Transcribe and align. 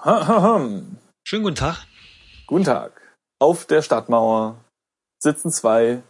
Schönen 0.00 1.42
guten 1.42 1.56
Tag. 1.56 1.84
Guten 2.46 2.62
Tag. 2.62 2.92
Auf 3.40 3.64
der 3.64 3.82
Stadtmauer 3.82 4.54
sitzen 5.20 5.50
zwei 5.50 6.04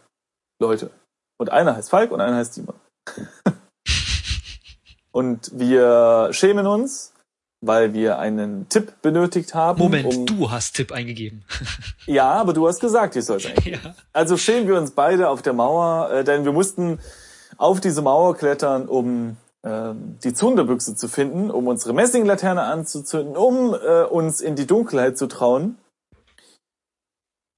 Leute. 0.61 0.91
Und 1.39 1.49
einer 1.49 1.75
heißt 1.75 1.89
Falk 1.89 2.11
und 2.11 2.21
einer 2.21 2.35
heißt 2.35 2.53
Simon. 2.53 2.75
und 5.11 5.49
wir 5.57 6.29
schämen 6.33 6.67
uns, 6.67 7.15
weil 7.65 7.95
wir 7.95 8.19
einen 8.19 8.69
Tipp 8.69 9.01
benötigt 9.01 9.55
haben. 9.55 9.79
Moment, 9.79 10.05
um 10.05 10.27
du 10.27 10.51
hast 10.51 10.75
Tipp 10.75 10.91
eingegeben. 10.91 11.43
ja, 12.05 12.31
aber 12.31 12.53
du 12.53 12.67
hast 12.67 12.81
gesagt, 12.81 13.15
ich 13.15 13.25
soll 13.25 13.37
es 13.37 13.47
eingeben. 13.47 13.81
Ja. 13.83 13.95
Also 14.13 14.37
schämen 14.37 14.67
wir 14.67 14.77
uns 14.77 14.91
beide 14.91 15.29
auf 15.29 15.41
der 15.41 15.53
Mauer, 15.53 16.11
äh, 16.11 16.23
denn 16.23 16.45
wir 16.45 16.51
mussten 16.51 16.99
auf 17.57 17.81
diese 17.81 18.03
Mauer 18.03 18.37
klettern, 18.37 18.87
um 18.87 19.37
die 19.63 20.33
Zunderbüchse 20.33 20.95
zu 20.95 21.09
finden, 21.09 21.51
um 21.51 21.67
unsere 21.67 21.93
Messinglaterne 21.93 22.61
anzuzünden, 22.61 23.35
um 23.35 23.73
äh, 23.73 24.03
uns 24.03 24.39
in 24.39 24.55
die 24.55 24.65
Dunkelheit 24.65 25.17
zu 25.17 25.27
trauen. 25.27 25.77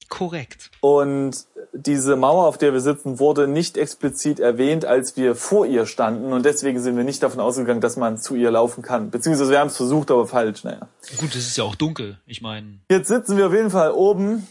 Korrekt. 0.09 0.71
Und 0.81 1.45
diese 1.73 2.15
Mauer, 2.17 2.45
auf 2.47 2.57
der 2.57 2.73
wir 2.73 2.81
sitzen, 2.81 3.19
wurde 3.19 3.47
nicht 3.47 3.77
explizit 3.77 4.39
erwähnt, 4.41 4.83
als 4.83 5.15
wir 5.15 5.35
vor 5.35 5.65
ihr 5.65 5.85
standen. 5.85 6.33
Und 6.33 6.43
deswegen 6.43 6.81
sind 6.81 6.97
wir 6.97 7.05
nicht 7.05 7.23
davon 7.23 7.39
ausgegangen, 7.39 7.79
dass 7.81 7.95
man 7.95 8.17
zu 8.17 8.35
ihr 8.35 8.51
laufen 8.51 8.81
kann. 8.81 9.09
Beziehungsweise 9.09 9.51
wir 9.51 9.59
haben 9.59 9.67
es 9.67 9.77
versucht, 9.77 10.11
aber 10.11 10.27
falsch. 10.27 10.65
Naja. 10.65 10.89
Gut, 11.17 11.29
es 11.29 11.47
ist 11.47 11.57
ja 11.57 11.63
auch 11.63 11.75
dunkel. 11.75 12.19
Ich 12.25 12.41
meine. 12.41 12.79
Jetzt 12.89 13.07
sitzen 13.07 13.37
wir 13.37 13.47
auf 13.47 13.53
jeden 13.53 13.69
Fall 13.69 13.91
oben. 13.91 14.47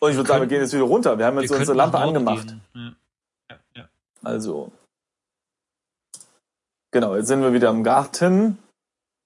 Und 0.00 0.10
ich 0.10 0.16
würde 0.16 0.28
sagen, 0.28 0.40
wir 0.40 0.48
gehen 0.48 0.62
jetzt 0.62 0.72
wieder 0.72 0.84
runter. 0.84 1.18
Wir 1.18 1.26
haben 1.26 1.38
jetzt 1.40 1.50
wir 1.50 1.58
unsere 1.58 1.76
Lampe 1.76 1.98
angemacht. 1.98 2.56
Ja. 2.74 2.92
Ja, 3.50 3.58
ja. 3.74 3.88
Also, 4.22 4.72
Genau, 6.96 7.14
jetzt 7.14 7.26
sind 7.26 7.42
wir 7.42 7.52
wieder 7.52 7.68
im 7.68 7.84
Garten. 7.84 8.56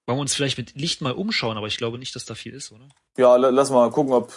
Wollen 0.09 0.19
wir 0.19 0.23
uns 0.23 0.35
vielleicht 0.35 0.59
mit 0.59 0.75
Licht 0.75 1.03
mal 1.03 1.13
umschauen, 1.13 1.57
aber 1.57 1.69
ich 1.69 1.77
glaube 1.77 1.99
nicht, 1.99 2.17
dass 2.17 2.25
da 2.25 2.35
viel 2.35 2.53
ist, 2.53 2.73
oder? 2.73 2.89
Ja, 3.17 3.37
lass 3.37 3.71
mal 3.71 3.89
gucken, 3.93 4.13
ob, 4.13 4.33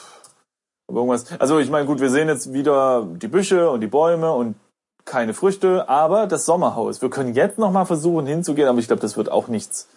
ob 0.86 0.96
irgendwas. 0.96 1.32
Also 1.42 1.58
ich 1.58 1.72
meine, 1.72 1.88
gut, 1.88 2.00
wir 2.00 2.12
sehen 2.12 2.28
jetzt 2.28 2.54
wieder 2.54 3.08
die 3.16 3.28
Büsche 3.28 3.72
und 3.72 3.82
die 3.82 3.88
Bäume 3.88 4.32
und 4.34 4.56
keine 5.04 5.34
Früchte, 5.34 5.90
aber 5.90 6.28
das 6.28 6.46
Sommerhaus. 6.46 7.02
Wir 7.02 7.10
können 7.10 7.34
jetzt 7.34 7.58
noch 7.58 7.72
mal 7.72 7.86
versuchen 7.86 8.28
hinzugehen, 8.28 8.68
aber 8.68 8.78
ich 8.78 8.86
glaube, 8.86 9.02
das 9.02 9.18
wird 9.18 9.32
auch 9.32 9.48
nichts, 9.48 9.90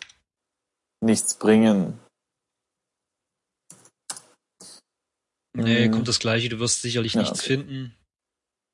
nichts 1.05 1.35
bringen. 1.35 1.99
Nee, 5.53 5.85
hm. 5.85 5.93
kommt 5.93 6.09
das 6.09 6.21
Gleiche. 6.21 6.49
Du 6.49 6.59
wirst 6.59 6.81
sicherlich 6.81 7.13
ja, 7.13 7.21
nichts 7.21 7.41
okay. 7.41 7.49
finden. 7.49 7.97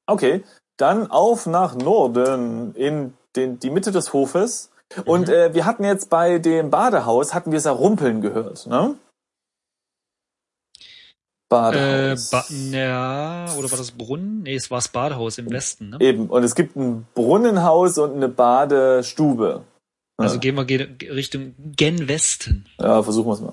Okay, 0.07 0.45
dann 0.77 1.11
auf 1.11 1.47
nach 1.47 1.75
Norden 1.75 2.77
in 2.77 3.15
den, 3.37 3.59
die 3.59 3.71
Mitte 3.71 3.93
des 3.93 4.13
Hofes. 4.13 4.71
Und 5.05 5.29
mhm. 5.29 5.35
äh, 5.35 5.55
wir 5.55 5.65
hatten 5.65 5.85
jetzt 5.85 6.11
bei 6.11 6.39
dem 6.39 6.71
Badehaus, 6.71 7.35
hatten 7.35 7.51
wir 7.51 7.59
es 7.59 7.65
ja 7.65 7.73
rumpeln 7.73 8.21
gehört, 8.21 8.67
ne? 8.67 8.97
Badehaus. 11.49 12.33
Äh, 12.33 12.37
ba 12.37 12.45
ja, 12.79 13.55
oder 13.57 13.71
war 13.71 13.79
das 13.79 13.91
Brunnen? 13.93 14.43
Nee, 14.43 14.55
es 14.55 14.71
war 14.71 14.79
das 14.79 14.89
Badehaus 14.89 15.39
im 15.39 15.51
Westen, 15.51 15.91
ne? 15.91 15.99
Eben, 16.01 16.29
und 16.29 16.43
es 16.43 16.55
gibt 16.55 16.77
ein 16.77 17.07
Brunnenhaus 17.15 17.99
und 17.99 18.15
eine 18.15 18.29
Badestube. 18.29 19.65
Also 20.19 20.39
gehen 20.39 20.57
wir 20.57 20.69
Richtung 21.15 21.55
Gen 21.59 22.09
Westen. 22.09 22.67
Ja, 22.79 23.03
versuchen 23.03 23.29
wir 23.29 23.35
es 23.35 23.41
mal. 23.41 23.53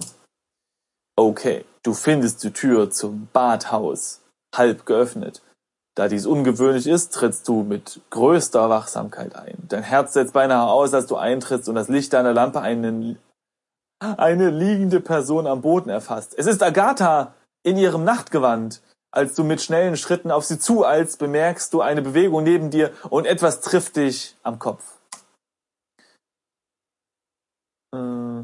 Okay, 1.18 1.66
du 1.84 1.94
findest 1.94 2.44
die 2.44 2.52
Tür 2.52 2.92
zum 2.92 3.28
Badhaus 3.34 4.22
halb 4.56 4.86
geöffnet. 4.86 5.42
Da 6.00 6.08
dies 6.08 6.26
ungewöhnlich 6.26 6.88
ist, 6.88 7.14
trittst 7.14 7.46
du 7.50 7.64
mit 7.64 8.00
größter 8.10 8.70
Wachsamkeit 8.70 9.36
ein. 9.36 9.58
Dein 9.68 9.84
Herz 9.84 10.14
setzt 10.14 10.32
beinahe 10.32 10.70
aus, 10.70 10.94
als 10.94 11.08
du 11.08 11.18
eintrittst 11.18 11.68
und 11.68 11.76
das 11.76 11.90
Licht 11.90 12.14
deiner 12.14 12.32
Lampe 12.32 12.62
einen, 12.62 13.20
eine 14.00 14.50
liegende 14.50 15.02
Person 15.02 15.46
am 15.46 15.62
Boden 15.62 15.90
erfasst. 15.90 16.36
Es 16.38 16.46
ist 16.46 16.64
Agatha 16.64 17.34
in 17.64 17.76
ihrem 17.76 18.06
Nachtgewand. 18.06 18.82
Als 19.12 19.36
du 19.36 19.44
mit 19.44 19.62
schnellen 19.62 19.98
Schritten 19.98 20.32
auf 20.32 20.46
sie 20.46 20.58
zueilst, 20.58 21.20
bemerkst 21.20 21.74
du 21.74 21.82
eine 21.82 22.02
Bewegung 22.02 22.46
neben 22.46 22.70
dir 22.70 22.94
und 23.10 23.26
etwas 23.26 23.60
trifft 23.60 23.98
dich 23.98 24.38
am 24.42 24.58
Kopf. 24.58 25.00
Äh, 27.94 28.40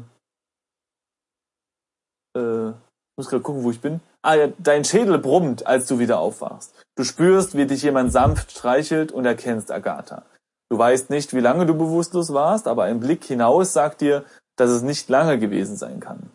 äh, 2.38 2.74
muss 3.16 3.30
gerade 3.30 3.42
gucken, 3.42 3.64
wo 3.64 3.70
ich 3.70 3.80
bin. 3.80 4.00
Ah 4.20 4.34
ja, 4.34 4.48
dein 4.58 4.84
Schädel 4.84 5.18
brummt, 5.18 5.66
als 5.66 5.86
du 5.86 5.98
wieder 5.98 6.18
aufwachst. 6.18 6.74
Du 6.96 7.04
spürst, 7.04 7.56
wie 7.56 7.66
dich 7.66 7.82
jemand 7.82 8.10
sanft 8.10 8.50
streichelt 8.50 9.12
und 9.12 9.26
erkennst 9.26 9.70
Agatha. 9.70 10.24
Du 10.70 10.78
weißt 10.78 11.10
nicht, 11.10 11.34
wie 11.34 11.40
lange 11.40 11.66
du 11.66 11.74
bewusstlos 11.74 12.32
warst, 12.32 12.66
aber 12.66 12.84
ein 12.84 13.00
Blick 13.00 13.24
hinaus 13.24 13.72
sagt 13.72 14.00
dir, 14.00 14.24
dass 14.56 14.70
es 14.70 14.82
nicht 14.82 15.08
lange 15.08 15.38
gewesen 15.38 15.76
sein 15.76 16.00
kann. 16.00 16.30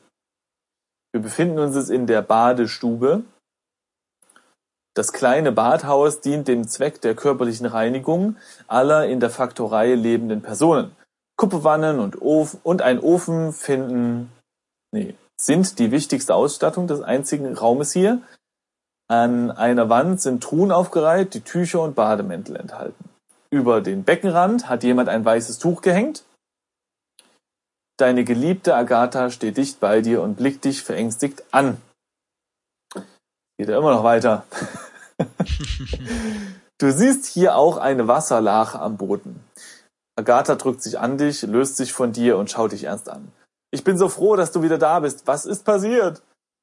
Wir 1.11 1.22
befinden 1.22 1.59
uns 1.59 1.75
jetzt 1.75 1.89
in 1.89 2.07
der 2.07 2.22
Badestube. 2.22 3.23
Das 4.94 5.11
kleine 5.11 5.51
Badhaus 5.51 6.22
dient 6.22 6.47
dem 6.47 6.67
Zweck 6.67 7.01
der 7.01 7.16
körperlichen 7.16 7.66
Reinigung 7.66 8.38
aller 8.67 9.07
in 9.07 9.19
der 9.19 9.29
Faktorei 9.29 9.95
lebenden 9.95 10.41
Personen. 10.41 10.95
Kupferwannen 11.38 11.99
und, 11.99 12.22
Ofen, 12.22 12.59
und 12.63 12.81
ein 12.81 12.99
Ofen 12.99 13.51
finden, 13.51 14.31
nee, 14.93 15.16
sind 15.39 15.79
die 15.79 15.91
wichtigste 15.91 16.35
Ausstattung 16.35 16.88
des 16.88 17.01
einzigen 17.01 17.57
Raumes 17.57 17.91
hier. 17.93 18.22
An 19.11 19.51
einer 19.51 19.89
Wand 19.89 20.22
sind 20.22 20.41
Truhen 20.41 20.72
aufgereiht, 20.72 21.33
die 21.33 21.41
Tücher 21.41 21.81
und 21.81 21.95
Bademäntel 21.95 22.55
enthalten. 22.55 23.09
Über 23.49 23.81
den 23.81 24.05
Beckenrand 24.05 24.69
hat 24.69 24.85
jemand 24.85 25.09
ein 25.09 25.25
weißes 25.25 25.59
Tuch 25.59 25.81
gehängt. 25.81 26.23
Deine 27.97 28.23
geliebte 28.23 28.73
Agatha 28.73 29.29
steht 29.29 29.57
dicht 29.57 29.81
bei 29.81 29.99
dir 29.99 30.22
und 30.22 30.38
blickt 30.38 30.63
dich 30.63 30.81
verängstigt 30.81 31.44
an. 31.51 31.81
Geht 33.57 33.67
er 33.67 33.79
immer 33.79 33.91
noch 33.91 34.05
weiter. 34.05 34.45
du 36.78 36.93
siehst 36.93 37.25
hier 37.25 37.57
auch 37.57 37.75
eine 37.75 38.07
Wasserlache 38.07 38.79
am 38.79 38.95
Boden. 38.95 39.43
Agatha 40.17 40.55
drückt 40.55 40.81
sich 40.83 40.99
an 40.99 41.17
dich, 41.17 41.41
löst 41.41 41.75
sich 41.75 41.91
von 41.91 42.13
dir 42.13 42.38
und 42.38 42.49
schaut 42.49 42.72
dich 42.72 42.85
ernst 42.85 43.09
an. 43.09 43.33
Ich 43.72 43.83
bin 43.83 43.97
so 43.97 44.07
froh, 44.07 44.38
dass 44.38 44.53
du 44.53 44.61
wieder 44.61 44.78
da 44.78 45.01
bist. 45.01 45.28
Was 45.28 45.45
ist 45.45 45.66
passiert? 45.66 46.22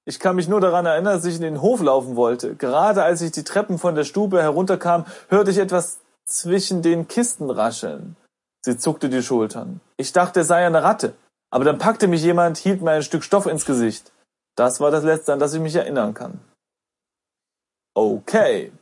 Ich 0.09 0.19
kann 0.19 0.37
mich 0.37 0.49
nur 0.49 0.63
daran 0.63 0.87
erinnern, 0.87 1.17
dass 1.17 1.27
ich 1.27 1.37
in 1.37 1.43
den 1.43 1.61
Hof 1.61 1.83
laufen 1.83 2.17
wollte. 2.17 2.55
Gerade 2.55 3.03
als 3.03 3.21
ich 3.21 3.31
die 3.31 3.45
Treppen 3.45 3.77
von 3.77 3.95
der 3.95 4.05
Stube 4.05 4.41
herunterkam, 4.41 5.05
hörte 5.29 5.51
ich 5.51 5.59
etwas 5.59 6.01
zwischen 6.25 6.81
den 6.81 7.09
Kisten 7.09 7.51
rascheln. 7.51 8.17
Sie 8.65 8.79
zuckte 8.79 9.11
die 9.11 9.23
Schultern. 9.23 9.83
Ich 9.99 10.15
dachte, 10.15 10.41
es 10.41 10.47
sei 10.47 10.67
eine 10.67 10.83
Ratte. 10.83 11.15
Aber 11.51 11.65
dann 11.65 11.77
packte 11.77 12.09
mich 12.09 12.23
jemand, 12.23 12.57
hielt 12.57 12.81
mir 12.81 12.93
ein 12.93 13.03
Stück 13.03 13.23
Stoff 13.23 13.45
ins 13.45 13.67
Gesicht. 13.67 14.11
Das 14.57 14.81
war 14.81 14.91
das 14.91 15.05
Letzte, 15.05 15.35
an 15.35 15.41
das 15.41 15.53
ich 15.53 15.61
mich 15.61 15.75
erinnern 15.75 16.15
kann. 16.15 16.41
Okay. 17.95 18.73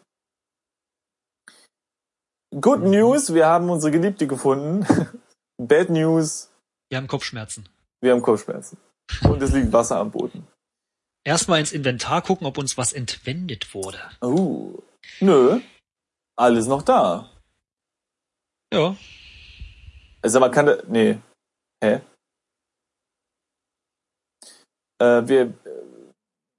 Good 2.60 2.82
News, 2.82 3.34
wir 3.34 3.46
haben 3.46 3.68
unsere 3.68 3.90
Geliebte 3.90 4.28
gefunden. 4.28 4.86
Bad 5.60 5.90
News. 5.90 6.52
Wir 6.88 6.98
haben 6.98 7.08
Kopfschmerzen. 7.08 7.68
Wir 8.00 8.12
haben 8.12 8.22
Kopfschmerzen. 8.22 8.78
Und 9.24 9.42
es 9.42 9.50
liegt 9.50 9.72
Wasser 9.72 9.96
am 9.96 10.12
Boden. 10.12 10.46
Erstmal 11.26 11.58
ins 11.58 11.72
Inventar 11.72 12.22
gucken, 12.22 12.46
ob 12.46 12.56
uns 12.56 12.78
was 12.78 12.92
entwendet 12.92 13.74
wurde. 13.74 13.98
Oh. 14.20 14.78
Nö. 15.18 15.60
Alles 16.36 16.68
noch 16.68 16.82
da. 16.82 17.28
Ja. 18.72 18.96
Also 20.22 20.38
man 20.38 20.52
kann 20.52 20.78
nee. 20.86 21.18
Hä? 21.82 22.00
Äh, 25.00 25.26
wir, 25.26 25.52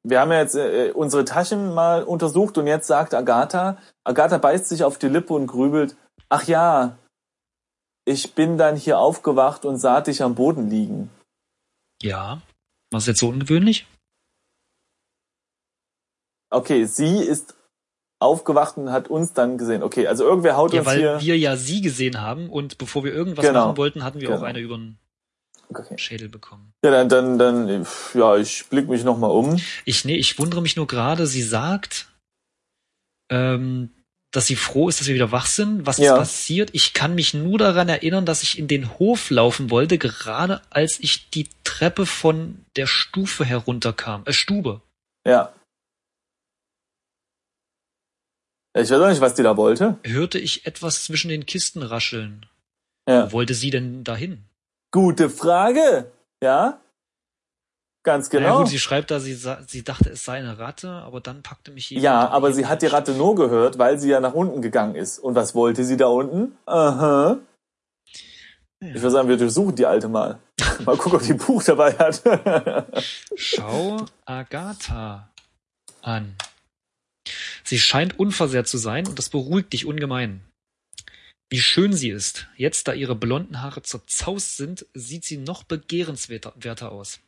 wir 0.03 0.19
haben 0.19 0.31
ja 0.33 0.41
jetzt 0.41 0.55
äh, 0.55 0.91
unsere 0.93 1.23
Taschen 1.23 1.73
mal 1.73 2.03
untersucht 2.03 2.57
und 2.57 2.67
jetzt 2.67 2.87
sagt 2.87 3.13
Agatha, 3.13 3.77
Agatha 4.03 4.37
beißt 4.37 4.67
sich 4.67 4.83
auf 4.83 4.97
die 4.97 5.07
Lippe 5.07 5.33
und 5.33 5.47
grübelt, 5.47 5.95
ach 6.27 6.43
ja, 6.43 6.97
ich 8.03 8.35
bin 8.35 8.57
dann 8.57 8.75
hier 8.75 8.99
aufgewacht 8.99 9.63
und 9.63 9.77
sah 9.77 10.01
dich 10.01 10.21
am 10.21 10.35
Boden 10.35 10.69
liegen. 10.69 11.09
Ja. 12.01 12.41
Was 12.91 13.03
ist 13.03 13.07
jetzt 13.07 13.19
so 13.19 13.29
ungewöhnlich? 13.29 13.87
Okay, 16.49 16.85
sie 16.85 17.19
ist 17.19 17.55
aufgewacht 18.19 18.77
und 18.77 18.91
hat 18.91 19.09
uns 19.09 19.33
dann 19.33 19.57
gesehen. 19.57 19.83
Okay, 19.83 20.07
also 20.07 20.23
irgendwer 20.23 20.57
haut 20.57 20.73
ja, 20.73 20.79
uns 20.79 20.87
weil 20.87 20.99
hier... 20.99 21.13
weil 21.13 21.21
wir 21.21 21.37
ja 21.37 21.55
sie 21.55 21.81
gesehen 21.81 22.21
haben 22.21 22.49
und 22.49 22.77
bevor 22.77 23.03
wir 23.03 23.13
irgendwas 23.13 23.45
genau. 23.45 23.67
machen 23.67 23.77
wollten, 23.77 24.03
hatten 24.03 24.19
wir 24.19 24.29
genau. 24.29 24.39
auch 24.39 24.43
eine 24.43 24.59
über 24.59 24.77
den 24.77 24.97
okay. 25.69 25.97
Schädel 25.97 26.29
bekommen. 26.29 26.73
Ja, 26.83 26.91
dann, 26.91 27.09
dann, 27.09 27.37
dann, 27.37 27.87
ja, 28.13 28.37
ich 28.37 28.65
blick 28.69 28.89
mich 28.89 29.03
nochmal 29.03 29.31
um. 29.31 29.61
Ich, 29.85 30.05
nee, 30.05 30.15
ich 30.15 30.39
wundere 30.39 30.61
mich 30.61 30.75
nur 30.75 30.87
gerade, 30.87 31.27
sie 31.27 31.43
sagt, 31.43 32.07
ähm, 33.29 33.91
dass 34.31 34.47
sie 34.47 34.55
froh 34.55 34.89
ist, 34.89 34.99
dass 34.99 35.07
wir 35.07 35.15
wieder 35.15 35.31
wach 35.31 35.45
sind. 35.45 35.85
Was 35.85 35.97
ja. 35.97 36.13
ist 36.13 36.19
passiert? 36.19 36.69
Ich 36.73 36.93
kann 36.93 37.15
mich 37.15 37.33
nur 37.33 37.57
daran 37.57 37.89
erinnern, 37.89 38.25
dass 38.25 38.43
ich 38.43 38.57
in 38.57 38.67
den 38.67 38.97
Hof 38.99 39.29
laufen 39.29 39.69
wollte, 39.69 39.97
gerade 39.97 40.61
als 40.69 40.99
ich 40.99 41.29
die 41.29 41.47
Treppe 41.63 42.05
von 42.05 42.65
der 42.75 42.87
Stufe 42.87 43.45
herunterkam. 43.45 44.23
Äh, 44.25 44.33
Stube. 44.33 44.81
Ja. 45.25 45.53
Ich 48.81 48.89
weiß 48.89 49.01
auch 49.01 49.09
nicht, 49.09 49.21
was 49.21 49.33
die 49.33 49.43
da 49.43 49.57
wollte. 49.57 49.97
Hörte 50.03 50.39
ich 50.39 50.65
etwas 50.65 51.03
zwischen 51.03 51.29
den 51.29 51.45
Kisten 51.45 51.83
rascheln. 51.83 52.45
Ja. 53.07 53.27
Wo 53.27 53.37
wollte 53.37 53.53
sie 53.53 53.69
denn 53.69 54.03
dahin? 54.03 54.43
Gute 54.91 55.29
Frage. 55.29 56.11
Ja. 56.43 56.79
Ganz 58.03 58.29
genau. 58.29 58.47
Ja 58.47 58.57
gut, 58.59 58.69
sie 58.69 58.79
schreibt 58.79 59.11
da, 59.11 59.19
sie, 59.19 59.37
sie 59.67 59.83
dachte, 59.83 60.09
es 60.09 60.23
sei 60.23 60.37
eine 60.37 60.59
Ratte, 60.59 60.89
aber 60.89 61.19
dann 61.19 61.43
packte 61.43 61.71
mich 61.71 61.89
jemand. 61.89 62.05
Ja, 62.05 62.29
aber 62.29 62.53
sie 62.53 62.65
hat 62.65 62.81
die 62.81 62.87
Ratte 62.87 63.11
nur 63.11 63.35
gehört, 63.35 63.77
weil 63.77 63.99
sie 63.99 64.09
ja 64.09 64.21
nach 64.21 64.33
unten 64.33 64.61
gegangen 64.61 64.95
ist. 64.95 65.19
Und 65.19 65.35
was 65.35 65.55
wollte 65.55 65.83
sie 65.83 65.97
da 65.97 66.07
unten? 66.07 66.57
Aha. 66.65 67.37
Ja. 68.81 68.87
Ich 68.87 69.01
würde 69.01 69.11
sagen, 69.11 69.27
wir 69.27 69.37
durchsuchen 69.37 69.75
die 69.75 69.85
alte 69.85 70.07
mal. 70.07 70.39
Mal 70.85 70.95
gucken, 70.95 71.19
ob 71.19 71.25
die 71.25 71.33
ein 71.33 71.37
Buch 71.37 71.63
dabei 71.63 71.93
hat. 71.93 72.21
Schau 73.35 74.05
Agatha 74.25 75.29
an. 76.01 76.35
Sie 77.63 77.79
scheint 77.79 78.19
unversehrt 78.19 78.67
zu 78.67 78.77
sein 78.77 79.07
und 79.07 79.17
das 79.19 79.29
beruhigt 79.29 79.73
dich 79.73 79.85
ungemein. 79.85 80.41
Wie 81.49 81.59
schön 81.59 81.93
sie 81.93 82.09
ist. 82.09 82.47
Jetzt, 82.57 82.87
da 82.87 82.93
ihre 82.93 83.15
blonden 83.15 83.61
Haare 83.61 83.81
zerzaust 83.81 84.57
sind, 84.57 84.85
sieht 84.93 85.23
sie 85.23 85.37
noch 85.37 85.63
begehrenswerter 85.63 86.91
aus. 86.91 87.19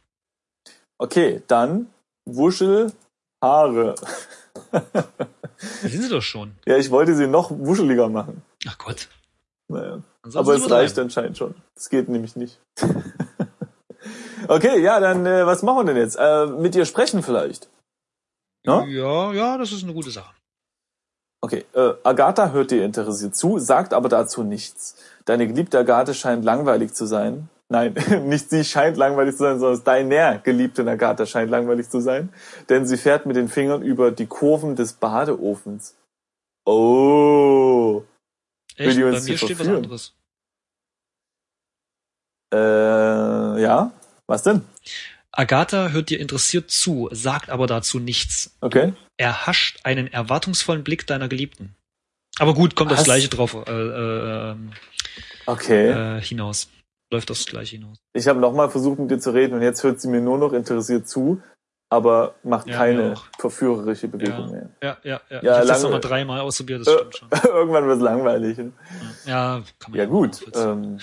Okay, 0.98 1.42
dann 1.48 1.88
Wuschel 2.26 2.92
Haare. 3.42 3.96
sind 5.82 6.04
sie 6.04 6.10
doch 6.10 6.22
schon. 6.22 6.52
Ja, 6.66 6.78
ich 6.78 6.92
wollte 6.92 7.16
sie 7.16 7.28
noch 7.28 7.50
wuscheliger 7.52 8.10
machen. 8.10 8.42
Ach 8.68 8.78
Gott. 8.78 9.08
Naja. 9.70 10.02
Aber 10.34 10.56
es 10.56 10.70
reicht 10.70 10.98
rein. 10.98 11.06
anscheinend 11.06 11.38
schon. 11.38 11.56
Das 11.76 11.90
geht 11.90 12.10
nämlich 12.10 12.36
nicht. 12.36 12.60
okay, 14.48 14.82
ja, 14.82 15.00
dann 15.00 15.26
äh, 15.26 15.46
was 15.46 15.64
machen 15.64 15.78
wir 15.78 15.94
denn 15.94 16.04
jetzt? 16.04 16.16
Äh, 16.16 16.48
mit 16.48 16.76
ihr 16.76 16.86
sprechen 16.86 17.24
vielleicht? 17.24 17.70
No? 18.66 18.86
Ja, 18.86 19.34
ja, 19.34 19.58
das 19.58 19.72
ist 19.72 19.84
eine 19.84 19.94
gute 19.94 20.12
Sache. 20.12 20.34
Okay, 21.42 21.66
äh, 21.74 21.94
Agatha 22.04 22.52
hört 22.52 22.72
dir 22.72 22.84
interessiert 22.84 23.36
zu, 23.36 23.60
sagt 23.60 23.94
aber 23.94 24.10
dazu 24.10 24.44
nichts. 24.44 24.98
Deine 25.26 25.48
geliebte 25.48 25.80
Agathe 25.80 26.14
scheint 26.14 26.44
langweilig 26.44 26.94
zu 26.94 27.06
sein. 27.06 27.50
Nein, 27.70 27.94
nicht 28.26 28.50
sie 28.50 28.66
scheint 28.66 28.98
langweilig 28.98 29.36
zu 29.36 29.44
sein, 29.44 29.60
sondern 29.60 29.84
deine 29.84 30.42
geliebte 30.44 30.86
Agatha 30.86 31.26
scheint 31.26 31.50
langweilig 31.50 31.90
zu 31.90 32.02
sein. 32.02 32.34
Denn 32.68 32.86
sie 32.86 32.98
fährt 32.98 33.26
mit 33.26 33.38
den 33.38 33.48
Fingern 33.48 33.82
über 33.84 34.12
die 34.12 34.26
Kurven 34.26 34.76
des 34.76 34.94
Badeofens. 34.94 35.96
Oh. 36.66 38.04
Echt? 38.76 39.00
Bei 39.00 39.06
mir 39.06 39.38
steht 39.38 39.60
was 39.60 39.68
anderes. 39.68 40.14
Äh, 42.54 43.62
ja. 43.62 43.92
Was 44.28 44.44
denn? 44.44 44.66
Agatha 45.32 45.90
hört 45.90 46.10
dir 46.10 46.20
interessiert 46.20 46.72
zu, 46.72 47.10
sagt 47.12 47.50
aber 47.50 47.68
dazu 47.68 48.00
nichts. 48.00 48.58
Okay. 48.62 48.94
Er 49.18 49.48
hascht 49.48 49.80
einen 49.84 50.08
erwartungsvollen 50.08 50.84
Blick 50.84 51.06
deiner 51.08 51.28
Geliebten. 51.28 51.76
Aber 52.40 52.54
gut, 52.54 52.76
kommt 52.76 52.92
Was? 52.92 53.00
das 53.00 53.06
gleiche 53.06 53.28
drauf 53.28 53.54
äh, 53.54 53.72
äh, 53.72 54.56
okay. 55.46 55.90
äh, 56.18 56.22
hinaus. 56.22 56.70
Läuft 57.12 57.30
das 57.30 57.46
gleiche 57.46 57.78
hinaus. 57.78 57.98
Ich 58.14 58.28
habe 58.28 58.40
nochmal 58.40 58.70
versucht, 58.70 59.00
mit 59.00 59.12
dir 59.12 59.20
zu 59.20 59.32
reden 59.32 59.56
und 59.56 59.62
jetzt 59.62 59.84
hört 59.84 60.00
sie 60.00 60.08
mir 60.08 60.22
nur 60.22 60.38
noch 60.38 60.54
interessiert 60.54 61.08
zu, 61.08 61.42
aber 61.90 62.36
macht 62.44 62.68
ja, 62.68 62.78
keine 62.78 63.16
verführerische 63.40 64.08
Bewegung 64.08 64.46
ja. 64.46 64.52
mehr. 64.52 64.70
Ja, 64.82 64.98
ja, 65.04 65.22
ja. 65.30 65.42
ja 65.42 65.42
ich 65.42 65.50
habe 65.50 65.68
das 65.68 65.84
nochmal 65.84 66.00
dreimal 66.00 66.40
ausprobiert, 66.42 66.86
das 66.86 66.94
stimmt 66.94 67.18
schon. 67.18 67.30
Irgendwann 67.52 67.88
wird 67.88 67.98
es 67.98 68.04
langweilig. 68.04 68.58
Ja, 69.26 69.64
kann 69.80 69.92
man 69.92 69.98
ja, 69.98 70.04
ja 70.04 70.10
gut. 70.10 70.46
Ähm, 70.56 71.00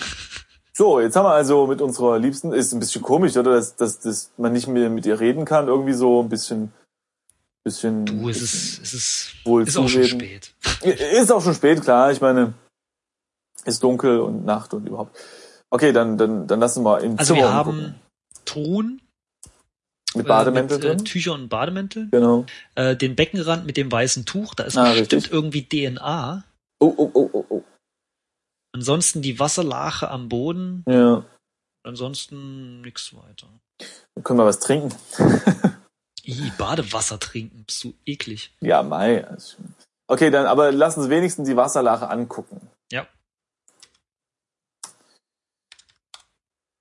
so, 0.77 0.99
jetzt 0.99 1.15
haben 1.15 1.25
wir 1.25 1.31
also 1.31 1.65
mit 1.65 1.81
unserer 1.81 2.19
Liebsten, 2.19 2.53
ist 2.53 2.71
ein 2.71 2.79
bisschen 2.79 3.01
komisch, 3.01 3.35
oder? 3.35 3.55
Dass, 3.55 3.75
dass, 3.75 3.99
dass 3.99 4.31
man 4.37 4.53
nicht 4.53 4.67
mehr 4.67 4.91
mit 4.91 5.07
ihr 5.07 5.19
reden 5.19 5.43
kann, 5.43 5.67
irgendwie 5.67 5.93
so 5.93 6.21
ein 6.21 6.29
bisschen. 6.29 6.71
bisschen 7.63 8.05
du, 8.05 8.29
es 8.29 8.43
ist, 8.43 8.83
es 8.83 8.93
ist, 8.93 9.35
wohl 9.43 9.63
ist 9.63 9.75
auch 9.75 9.89
schon 9.89 10.03
spät. 10.03 10.53
Ist 10.83 11.31
auch 11.31 11.41
schon 11.41 11.55
spät, 11.55 11.81
klar. 11.81 12.11
Ich 12.11 12.21
meine, 12.21 12.53
ist 13.65 13.81
dunkel 13.81 14.19
und 14.19 14.45
Nacht 14.45 14.71
und 14.75 14.87
überhaupt. 14.87 15.17
Okay, 15.71 15.91
dann, 15.93 16.15
dann, 16.15 16.45
dann 16.45 16.59
lassen 16.59 16.83
wir 16.83 17.01
im 17.01 17.17
Also 17.17 17.33
Zimmer 17.33 17.47
wir 17.47 17.53
haben 17.53 17.95
Truhen. 18.45 19.01
Mit 20.13 20.27
Bademäntel 20.27 20.85
äh, 20.85 20.89
mit, 20.89 21.01
äh, 21.01 21.03
Tücher 21.03 21.33
und 21.33 21.49
Bademäntel. 21.49 22.07
Genau. 22.11 22.45
Äh, 22.75 22.95
den 22.95 23.15
Beckenrand 23.15 23.65
mit 23.65 23.77
dem 23.77 23.91
weißen 23.91 24.25
Tuch, 24.25 24.53
da 24.53 24.63
ist 24.65 24.77
ah, 24.77 24.91
bestimmt 24.91 25.11
richtig. 25.11 25.33
irgendwie 25.33 25.63
DNA. 25.67 26.43
Oh, 26.79 26.93
oh, 26.95 27.11
oh, 27.15 27.29
oh, 27.33 27.45
oh. 27.49 27.63
Ansonsten 28.77 29.23
die 29.23 29.39
Wasserlache 29.39 30.07
am 30.11 30.29
Boden. 30.29 30.83
Ja. 30.87 31.25
Ansonsten 31.83 32.81
nichts 32.81 33.11
weiter. 33.15 33.47
Dann 34.13 34.23
können 34.23 34.37
wir 34.37 34.45
was 34.45 34.59
trinken. 34.59 34.95
Ih, 36.23 36.51
Badewasser 36.59 37.19
trinken, 37.19 37.63
bist 37.65 37.83
du 37.83 37.95
eklig. 38.05 38.55
Ja, 38.59 38.83
Mai. 38.83 39.25
Okay, 40.05 40.29
dann 40.29 40.45
aber 40.45 40.71
lassen 40.71 41.01
Sie 41.01 41.09
wenigstens 41.09 41.47
die 41.47 41.57
Wasserlache 41.57 42.07
angucken. 42.07 42.69
Ja. 42.91 43.07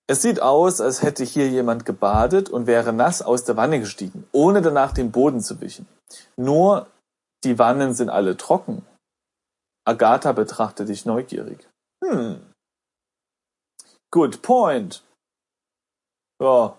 Es 0.07 0.21
sieht 0.21 0.43
aus, 0.43 0.83
als 0.83 1.03
hätte 1.03 1.25
hier 1.25 1.49
jemand 1.49 1.87
gebadet 1.87 2.51
und 2.51 2.67
wäre 2.67 2.93
nass 2.93 3.23
aus 3.23 3.45
der 3.45 3.57
Wanne 3.57 3.81
gestiegen, 3.81 4.29
ohne 4.33 4.61
danach 4.61 4.93
den 4.93 5.13
Boden 5.13 5.41
zu 5.41 5.63
wischen. 5.63 5.89
Nur 6.37 6.89
die 7.43 7.59
Wannen 7.59 7.95
sind 7.95 8.11
alle 8.11 8.37
trocken. 8.37 8.85
Agatha 9.87 10.33
betrachtet 10.33 10.91
dich 10.91 11.07
neugierig. 11.07 11.67
Hm. 12.05 12.41
Good 14.11 14.43
point. 14.43 15.03
Ja. 16.41 16.79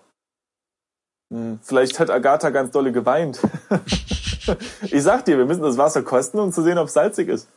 Hm, 1.32 1.60
vielleicht 1.62 1.98
hat 1.98 2.10
Agatha 2.10 2.50
ganz 2.50 2.70
dolle 2.70 2.92
geweint. 2.92 3.40
ich 4.82 5.02
sag 5.02 5.24
dir, 5.24 5.36
wir 5.36 5.44
müssen 5.44 5.62
das 5.62 5.76
Wasser 5.76 6.02
kosten, 6.02 6.38
um 6.38 6.52
zu 6.52 6.62
sehen, 6.62 6.78
ob 6.78 6.88
es 6.88 6.94
salzig 6.94 7.28
ist. 7.28 7.48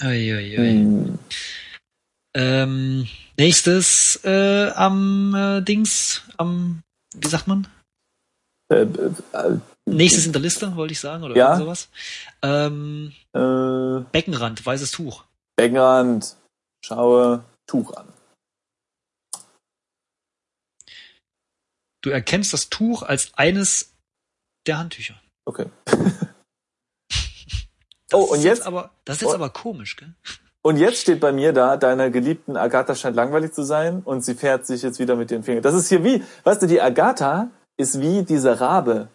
Uiuiui. 0.00 0.56
Hm. 0.56 1.18
Ähm, 2.34 3.08
nächstes 3.36 4.20
äh, 4.24 4.70
am 4.70 5.34
äh, 5.34 5.60
Dings, 5.62 6.22
am, 6.36 6.82
wie 7.16 7.28
sagt 7.28 7.48
man? 7.48 7.66
Äh, 8.72 8.82
äh, 8.82 9.58
nächstes 9.86 10.26
in 10.26 10.32
der 10.32 10.42
Liste, 10.42 10.76
wollte 10.76 10.92
ich 10.92 11.00
sagen, 11.00 11.24
oder 11.24 11.34
ja? 11.34 11.56
sowas. 11.56 11.88
Ähm, 12.42 13.12
äh. 13.32 14.00
Beckenrand, 14.12 14.64
weißes 14.64 14.92
Tuch. 14.92 15.24
Beckenrand, 15.58 16.36
schaue 16.84 17.44
Tuch 17.66 17.92
an. 17.94 18.06
Du 22.00 22.10
erkennst 22.10 22.52
das 22.52 22.70
Tuch 22.70 23.02
als 23.02 23.32
eines 23.34 23.92
der 24.68 24.78
Handtücher. 24.78 25.20
Okay. 25.46 25.66
oh, 28.12 28.22
und 28.22 28.42
jetzt 28.42 28.64
aber, 28.64 28.92
das 29.04 29.16
ist 29.16 29.22
jetzt 29.22 29.32
oh, 29.32 29.34
aber 29.34 29.50
komisch, 29.50 29.96
gell? 29.96 30.14
Und 30.62 30.76
jetzt 30.76 31.00
steht 31.00 31.18
bei 31.18 31.32
mir 31.32 31.52
da, 31.52 31.76
deiner 31.76 32.10
geliebten 32.10 32.56
Agatha 32.56 32.94
scheint 32.94 33.16
langweilig 33.16 33.52
zu 33.52 33.64
sein 33.64 34.02
und 34.04 34.24
sie 34.24 34.34
fährt 34.34 34.64
sich 34.64 34.82
jetzt 34.82 35.00
wieder 35.00 35.16
mit 35.16 35.30
den 35.30 35.42
Fingern. 35.42 35.62
Das 35.62 35.74
ist 35.74 35.88
hier 35.88 36.04
wie, 36.04 36.22
weißt 36.44 36.62
du, 36.62 36.66
die 36.66 36.80
Agatha 36.80 37.50
ist 37.76 38.00
wie 38.00 38.22
dieser 38.22 38.60
Rabe 38.60 39.08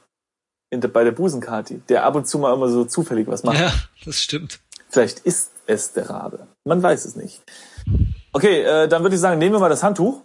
in 0.69 0.81
bei 0.81 1.05
der 1.05 1.11
Busenkati, 1.11 1.83
der 1.87 2.03
ab 2.03 2.15
und 2.15 2.27
zu 2.27 2.37
mal 2.37 2.53
immer 2.53 2.67
so 2.67 2.83
zufällig 2.83 3.27
was 3.27 3.43
macht. 3.43 3.59
Ja, 3.59 3.71
das 4.03 4.21
stimmt. 4.21 4.59
Vielleicht 4.89 5.19
ist 5.19 5.52
es 5.67 5.93
der 5.93 6.09
Rabe. 6.09 6.47
Man 6.65 6.81
weiß 6.81 7.05
es 7.05 7.15
nicht. 7.15 7.43
Okay, 8.31 8.61
äh, 8.63 8.87
dann 8.87 9.03
würde 9.03 9.15
ich 9.15 9.21
sagen, 9.21 9.39
nehmen 9.39 9.55
wir 9.55 9.59
mal 9.59 9.69
das 9.69 9.83
Handtuch. 9.83 10.21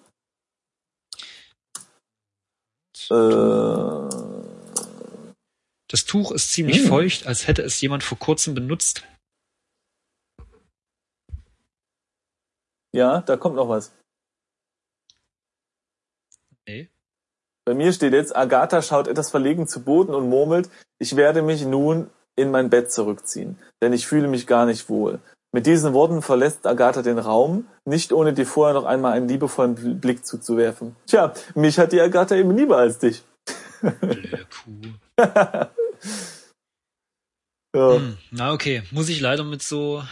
Äh, 3.11 4.09
das 5.89 6.05
Tuch 6.05 6.33
ist 6.33 6.53
ziemlich 6.53 6.81
hm. 6.81 6.89
feucht, 6.89 7.27
als 7.27 7.47
hätte 7.47 7.63
es 7.63 7.81
jemand 7.81 8.03
vor 8.03 8.19
kurzem 8.19 8.55
benutzt. 8.55 9.05
Ja, 12.93 13.21
da 13.21 13.37
kommt 13.37 13.57
noch 13.57 13.69
was. 13.69 13.93
Nee. 16.67 16.91
Bei 17.65 17.75
mir 17.75 17.93
steht 17.93 18.13
jetzt, 18.13 18.35
Agatha 18.35 18.81
schaut 18.83 19.09
etwas 19.09 19.31
verlegen 19.31 19.69
zu 19.69 19.85
Boden 19.85 20.15
und 20.15 20.29
murmelt, 20.29 20.71
ich 20.99 21.17
werde 21.17 21.43
mich 21.43 21.65
nun 21.65 22.11
in 22.39 22.51
mein 22.51 22.71
Bett 22.71 22.91
zurückziehen, 22.91 23.59
denn 23.83 23.93
ich 23.93 24.07
fühle 24.07 24.29
mich 24.29 24.47
gar 24.47 24.65
nicht 24.65 24.89
wohl. 24.89 25.19
Mit 25.53 25.67
diesen 25.67 25.95
Worten 25.95 26.21
verlässt 26.21 26.67
Agatha 26.67 27.03
den 27.03 27.19
Raum, 27.19 27.67
nicht 27.87 28.13
ohne 28.13 28.35
dir 28.35 28.47
vorher 28.47 28.75
noch 28.75 28.85
einmal 28.85 29.13
einen 29.15 29.29
liebevollen 29.29 29.99
Blick 29.99 30.27
zuzuwerfen. 30.27 30.95
Tja, 31.07 31.33
mich 31.55 31.79
hat 31.79 31.93
die 31.93 32.01
Agatha 32.01 32.35
eben 32.35 32.55
lieber 32.57 32.77
als 32.77 32.99
dich. 32.99 33.23
Ja. 33.83 35.71
hm, 37.97 38.19
na 38.31 38.53
okay, 38.53 38.83
muss 38.91 39.09
ich 39.09 39.21
leider 39.21 39.45
mit 39.45 39.63
so. 39.63 40.03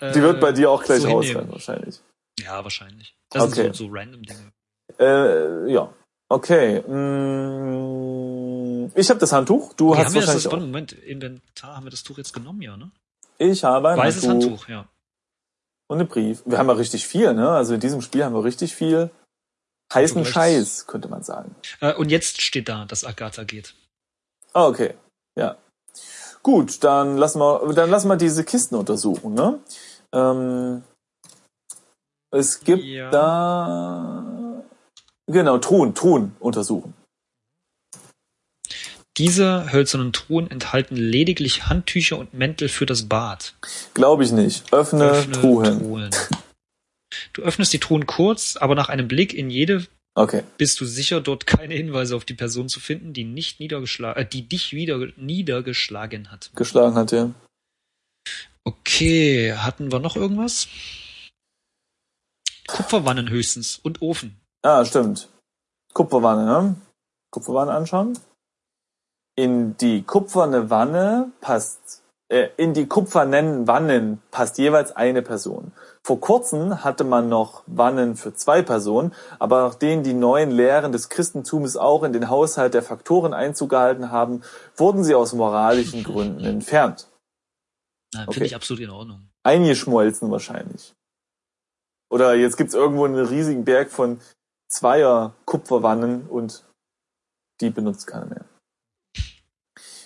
Äh, 0.00 0.12
die 0.12 0.22
wird 0.22 0.40
bei 0.40 0.50
dir 0.52 0.70
auch 0.70 0.82
gleich 0.82 1.02
so 1.02 1.10
rausrennen, 1.10 1.50
wahrscheinlich. 1.50 2.00
Ja, 2.40 2.64
wahrscheinlich. 2.64 3.14
Das 3.30 3.44
okay. 3.44 3.62
sind 3.62 3.76
so, 3.76 3.86
so 3.86 3.90
random 3.92 4.22
Dinge. 4.22 4.52
Äh, 4.98 5.72
ja. 5.72 5.92
Okay. 6.28 6.82
Ich 8.94 9.10
habe 9.10 9.20
das 9.20 9.32
Handtuch. 9.32 9.72
Du 9.74 9.90
okay, 9.90 9.98
hast 9.98 10.06
haben 10.06 10.14
wahrscheinlich 10.14 10.44
wir 10.44 10.50
das, 10.50 10.58
auch. 10.58 10.60
Moment, 10.60 10.92
Inventar 10.92 11.76
haben 11.76 11.84
wir 11.84 11.90
das 11.90 12.02
Tuch 12.02 12.18
jetzt 12.18 12.32
genommen, 12.32 12.62
ja, 12.62 12.76
ne? 12.76 12.90
Ich 13.38 13.64
habe 13.64 13.90
ein 13.90 13.98
Weißes 13.98 14.26
Handtuch. 14.28 14.50
Handtuch, 14.50 14.68
ja. 14.68 14.88
Und 15.88 15.98
einen 15.98 16.08
Brief. 16.08 16.42
Wir 16.46 16.58
haben 16.58 16.68
ja 16.68 16.74
richtig 16.74 17.06
viel, 17.06 17.34
ne? 17.34 17.50
Also 17.50 17.74
in 17.74 17.80
diesem 17.80 18.02
Spiel 18.02 18.24
haben 18.24 18.34
wir 18.34 18.44
richtig 18.44 18.74
viel 18.74 19.10
heißen 19.92 20.24
Scheiß, 20.24 20.86
könnte 20.86 21.08
man 21.08 21.22
sagen. 21.22 21.54
Äh, 21.80 21.94
und 21.94 22.10
jetzt 22.10 22.40
steht 22.40 22.68
da, 22.68 22.86
dass 22.86 23.04
Agatha 23.04 23.44
geht. 23.44 23.74
Ah, 24.52 24.66
okay. 24.66 24.94
Ja. 25.38 25.56
Gut, 26.42 26.82
dann 26.82 27.18
lassen 27.18 27.40
wir, 27.40 27.72
dann 27.74 27.90
lassen 27.90 28.08
wir 28.08 28.16
diese 28.16 28.44
Kisten 28.44 28.74
untersuchen, 28.74 29.34
ne? 29.34 29.60
Ähm, 30.12 30.82
es 32.30 32.60
gibt 32.60 32.84
ja. 32.84 33.10
da 33.10 34.42
Genau, 35.26 35.58
Truhen, 35.58 35.94
Truhen 35.94 36.36
untersuchen. 36.40 36.94
Diese 39.18 39.70
hölzernen 39.72 40.12
Truhen 40.12 40.50
enthalten 40.50 40.96
lediglich 40.96 41.66
Handtücher 41.66 42.18
und 42.18 42.32
Mäntel 42.32 42.68
für 42.68 42.86
das 42.86 43.08
Bad. 43.08 43.54
Glaube 43.92 44.24
ich 44.24 44.32
nicht. 44.32 44.72
Öffne, 44.72 45.10
Öffne 45.10 45.32
Truhen. 45.32 45.78
Truhen. 45.78 46.10
Du 47.34 47.42
öffnest 47.42 47.72
die 47.74 47.78
Truhen 47.78 48.06
kurz, 48.06 48.56
aber 48.56 48.74
nach 48.74 48.88
einem 48.88 49.08
Blick 49.08 49.34
in 49.34 49.50
jede 49.50 49.86
okay. 50.14 50.42
bist 50.56 50.80
du 50.80 50.86
sicher, 50.86 51.20
dort 51.20 51.46
keine 51.46 51.74
Hinweise 51.74 52.16
auf 52.16 52.24
die 52.24 52.34
Person 52.34 52.70
zu 52.70 52.80
finden, 52.80 53.12
die 53.12 53.24
nicht 53.24 53.60
niedergeschlagen, 53.60 54.22
äh, 54.22 54.26
die 54.26 54.48
dich 54.48 54.72
wieder 54.72 54.98
niedergeschlagen 55.16 56.30
hat. 56.30 56.50
Geschlagen 56.54 56.94
hat, 56.94 57.12
ja. 57.12 57.30
Okay, 58.64 59.54
hatten 59.54 59.92
wir 59.92 59.98
noch 59.98 60.16
irgendwas? 60.16 60.68
Kupferwannen 62.66 63.28
höchstens 63.28 63.78
und 63.82 64.00
Ofen. 64.00 64.40
Ah, 64.62 64.84
stimmt. 64.84 65.28
Kupferwanne, 65.92 66.46
ne? 66.46 66.76
Kupferwanne 67.30 67.72
anschauen. 67.72 68.18
In 69.34 69.76
die 69.78 70.02
kupferne 70.02 70.68
Wanne 70.70 71.32
passt, 71.40 72.02
äh, 72.28 72.48
in 72.56 72.74
die 72.74 72.86
kupfernen 72.86 73.66
Wannen 73.66 74.22
passt 74.30 74.58
jeweils 74.58 74.94
eine 74.94 75.22
Person. 75.22 75.72
Vor 76.02 76.20
kurzem 76.20 76.82
hatte 76.82 77.04
man 77.04 77.28
noch 77.28 77.62
Wannen 77.66 78.16
für 78.16 78.34
zwei 78.34 78.62
Personen, 78.62 79.14
aber 79.38 79.62
nachdem 79.62 80.02
die 80.02 80.14
neuen 80.14 80.50
Lehren 80.50 80.92
des 80.92 81.08
Christentums 81.08 81.76
auch 81.76 82.02
in 82.02 82.12
den 82.12 82.28
Haushalt 82.28 82.74
der 82.74 82.82
Faktoren 82.82 83.34
Einzug 83.34 83.70
gehalten 83.70 84.10
haben, 84.10 84.42
wurden 84.76 85.04
sie 85.04 85.14
aus 85.14 85.32
moralischen 85.32 86.04
Gründen 86.04 86.44
entfernt. 86.44 87.08
Okay. 88.14 88.32
Finde 88.32 88.46
ich 88.46 88.54
absolut 88.54 88.82
in 88.82 88.90
Ordnung. 88.90 89.28
Eingeschmolzen 89.42 90.30
wahrscheinlich. 90.30 90.94
Oder 92.10 92.34
jetzt 92.34 92.56
gibt's 92.56 92.74
irgendwo 92.74 93.04
einen 93.04 93.24
riesigen 93.24 93.64
Berg 93.64 93.90
von 93.90 94.20
zweier 94.68 95.34
Kupferwannen 95.44 96.26
und 96.28 96.64
die 97.60 97.70
benutzt 97.70 98.06
keiner 98.06 98.26
mehr. 98.26 98.44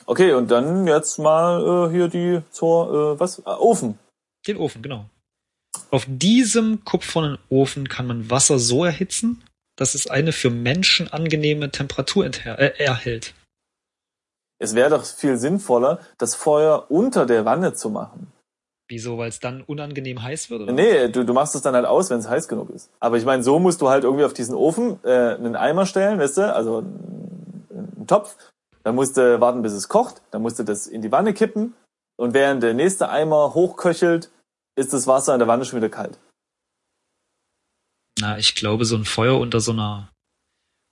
Okay, 0.06 0.32
und 0.32 0.50
dann 0.50 0.86
jetzt 0.86 1.18
mal 1.18 1.88
äh, 1.88 1.92
hier 1.92 2.08
die 2.08 2.40
zur 2.50 3.14
äh, 3.14 3.20
was? 3.20 3.40
Äh, 3.40 3.42
Ofen. 3.50 3.98
Den 4.46 4.56
Ofen, 4.56 4.82
genau. 4.82 5.06
Auf 5.90 6.06
diesem 6.08 6.84
kupfernen 6.84 7.38
Ofen 7.50 7.88
kann 7.88 8.06
man 8.06 8.30
Wasser 8.30 8.58
so 8.58 8.84
erhitzen, 8.84 9.42
dass 9.76 9.94
es 9.94 10.06
eine 10.06 10.32
für 10.32 10.50
Menschen 10.50 11.12
angenehme 11.12 11.70
Temperatur 11.70 12.26
äh, 12.26 12.72
erhält. 12.78 13.34
Es 14.58 14.74
wäre 14.74 14.90
doch 14.90 15.04
viel 15.04 15.36
sinnvoller, 15.36 16.00
das 16.18 16.34
Feuer 16.34 16.86
unter 16.88 17.26
der 17.26 17.44
Wanne 17.44 17.74
zu 17.74 17.90
machen. 17.90 18.32
Wieso? 18.88 19.18
Weil 19.18 19.28
es 19.28 19.40
dann 19.40 19.62
unangenehm 19.62 20.22
heiß 20.22 20.48
wird? 20.48 20.62
Oder? 20.62 20.72
Nee, 20.72 21.08
du, 21.08 21.24
du 21.24 21.32
machst 21.32 21.56
es 21.56 21.62
dann 21.62 21.74
halt 21.74 21.86
aus, 21.86 22.08
wenn 22.08 22.20
es 22.20 22.28
heiß 22.28 22.46
genug 22.46 22.70
ist. 22.70 22.90
Aber 23.00 23.16
ich 23.16 23.24
meine, 23.24 23.42
so 23.42 23.58
musst 23.58 23.80
du 23.80 23.88
halt 23.88 24.04
irgendwie 24.04 24.24
auf 24.24 24.32
diesen 24.32 24.54
Ofen 24.54 25.00
äh, 25.04 25.34
einen 25.34 25.56
Eimer 25.56 25.86
stellen, 25.86 26.20
weißt 26.20 26.38
du, 26.38 26.54
also 26.54 26.78
einen 26.78 28.06
Topf. 28.06 28.36
Dann 28.86 28.94
musst 28.94 29.16
du 29.16 29.40
warten, 29.40 29.62
bis 29.62 29.72
es 29.72 29.88
kocht. 29.88 30.22
Dann 30.30 30.42
musst 30.42 30.60
du 30.60 30.62
das 30.62 30.86
in 30.86 31.02
die 31.02 31.10
Wanne 31.10 31.34
kippen. 31.34 31.74
Und 32.16 32.34
während 32.34 32.62
der 32.62 32.72
nächste 32.72 33.08
Eimer 33.08 33.52
hochköchelt, 33.52 34.30
ist 34.78 34.92
das 34.92 35.08
Wasser 35.08 35.32
in 35.32 35.40
der 35.40 35.48
Wanne 35.48 35.64
schon 35.64 35.78
wieder 35.78 35.88
kalt. 35.88 36.20
Na, 38.20 38.38
ich 38.38 38.54
glaube, 38.54 38.84
so 38.84 38.94
ein 38.94 39.04
Feuer 39.04 39.40
unter 39.40 39.58
so 39.58 39.72
einer 39.72 40.12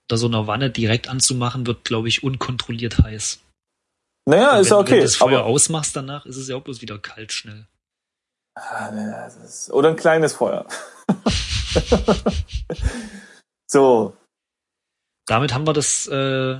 unter 0.07 0.19
so 0.19 0.27
einer 0.27 0.49
Wanne 0.49 0.71
direkt 0.71 1.09
anzumachen, 1.09 1.69
wird, 1.69 1.85
glaube 1.85 2.09
ich, 2.09 2.25
unkontrolliert 2.25 2.99
heiß. 2.99 3.39
Naja, 4.29 4.59
ist 4.59 4.73
wenn, 4.73 4.79
okay. 4.79 4.91
Wenn 4.91 4.99
du 4.99 5.05
das 5.05 5.17
Feuer 5.17 5.39
aber 5.39 5.47
ausmachst 5.47 5.95
danach, 5.95 6.27
ist 6.27 6.37
es 6.37 6.49
ja 6.49 6.57
auch 6.57 6.63
bloß 6.63 6.83
wieder 6.83 6.99
kalt 6.99 7.33
schnell. 7.33 7.69
Ah, 8.57 8.91
oder 9.71 9.91
ein 9.91 9.97
kleines 9.97 10.33
Feuer. 10.33 10.67
so. 13.71 14.17
Damit 15.27 15.55
haben 15.55 15.67
wir 15.67 15.73
das, 15.73 16.09
äh, 16.09 16.59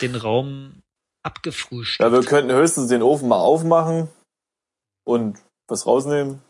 den 0.00 0.14
Raum 0.14 0.82
abgefrühstückt. 1.22 2.00
Ja, 2.00 2.12
wir 2.12 2.24
könnten 2.24 2.52
höchstens 2.52 2.88
den 2.88 3.02
Ofen 3.02 3.28
mal 3.28 3.40
aufmachen 3.40 4.08
und 5.04 5.38
was 5.68 5.86
rausnehmen. 5.86 6.42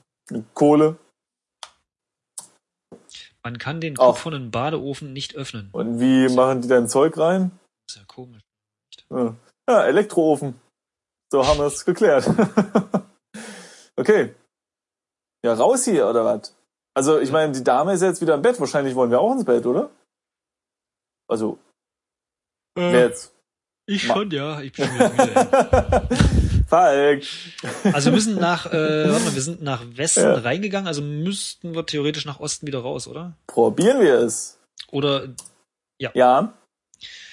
Kohle. 0.54 0.96
Man 3.42 3.58
kann 3.58 3.80
den 3.80 3.96
kupfernen 3.96 4.50
Badeofen 4.50 5.12
nicht 5.12 5.36
öffnen. 5.36 5.68
Und 5.72 6.00
wie 6.00 6.28
machen 6.34 6.62
die 6.62 6.68
dein 6.68 6.88
Zeug 6.88 7.18
rein? 7.18 7.50
Das 7.86 7.96
ist 7.96 8.00
ja 8.00 8.06
komisch. 8.06 8.42
Ja, 9.10 9.36
ja 9.68 9.84
Elektroofen. 9.84 10.58
So 11.30 11.46
haben 11.46 11.58
wir 11.58 11.66
es 11.66 11.84
geklärt. 11.84 12.26
okay. 13.96 14.34
Ja, 15.44 15.52
raus 15.52 15.84
hier, 15.84 16.08
oder 16.08 16.24
was? 16.24 16.56
Also, 16.96 17.18
ich 17.18 17.32
meine, 17.32 17.52
die 17.52 17.64
Dame 17.64 17.92
ist 17.92 18.02
jetzt 18.02 18.22
wieder 18.22 18.34
im 18.34 18.42
Bett. 18.42 18.58
Wahrscheinlich 18.60 18.94
wollen 18.94 19.10
wir 19.10 19.20
auch 19.20 19.32
ins 19.32 19.44
Bett, 19.44 19.66
oder? 19.66 19.90
Also, 21.28 21.58
äh, 22.76 22.92
wer 22.92 23.00
jetzt? 23.06 23.32
Ich 23.86 24.02
schon, 24.02 24.30
ja. 24.30 24.60
Ich 24.60 24.72
bin 24.72 24.86
schon 24.86 24.94
wieder 24.94 25.10
müde. 25.10 26.08
Falk. 26.68 27.22
Also 27.92 28.06
wir 28.06 28.12
müssen 28.14 28.36
nach, 28.36 28.66
äh, 28.66 29.08
warte 29.10 29.24
mal, 29.24 29.34
wir 29.34 29.42
sind 29.42 29.62
nach 29.62 29.82
Westen 29.94 30.20
ja. 30.20 30.34
reingegangen, 30.34 30.88
also 30.88 31.02
müssten 31.02 31.74
wir 31.74 31.84
theoretisch 31.84 32.24
nach 32.24 32.40
Osten 32.40 32.66
wieder 32.66 32.80
raus, 32.80 33.06
oder? 33.06 33.36
Probieren 33.46 34.00
wir 34.00 34.14
es. 34.20 34.58
Oder, 34.90 35.28
ja. 35.98 36.10
Ja. 36.14 36.54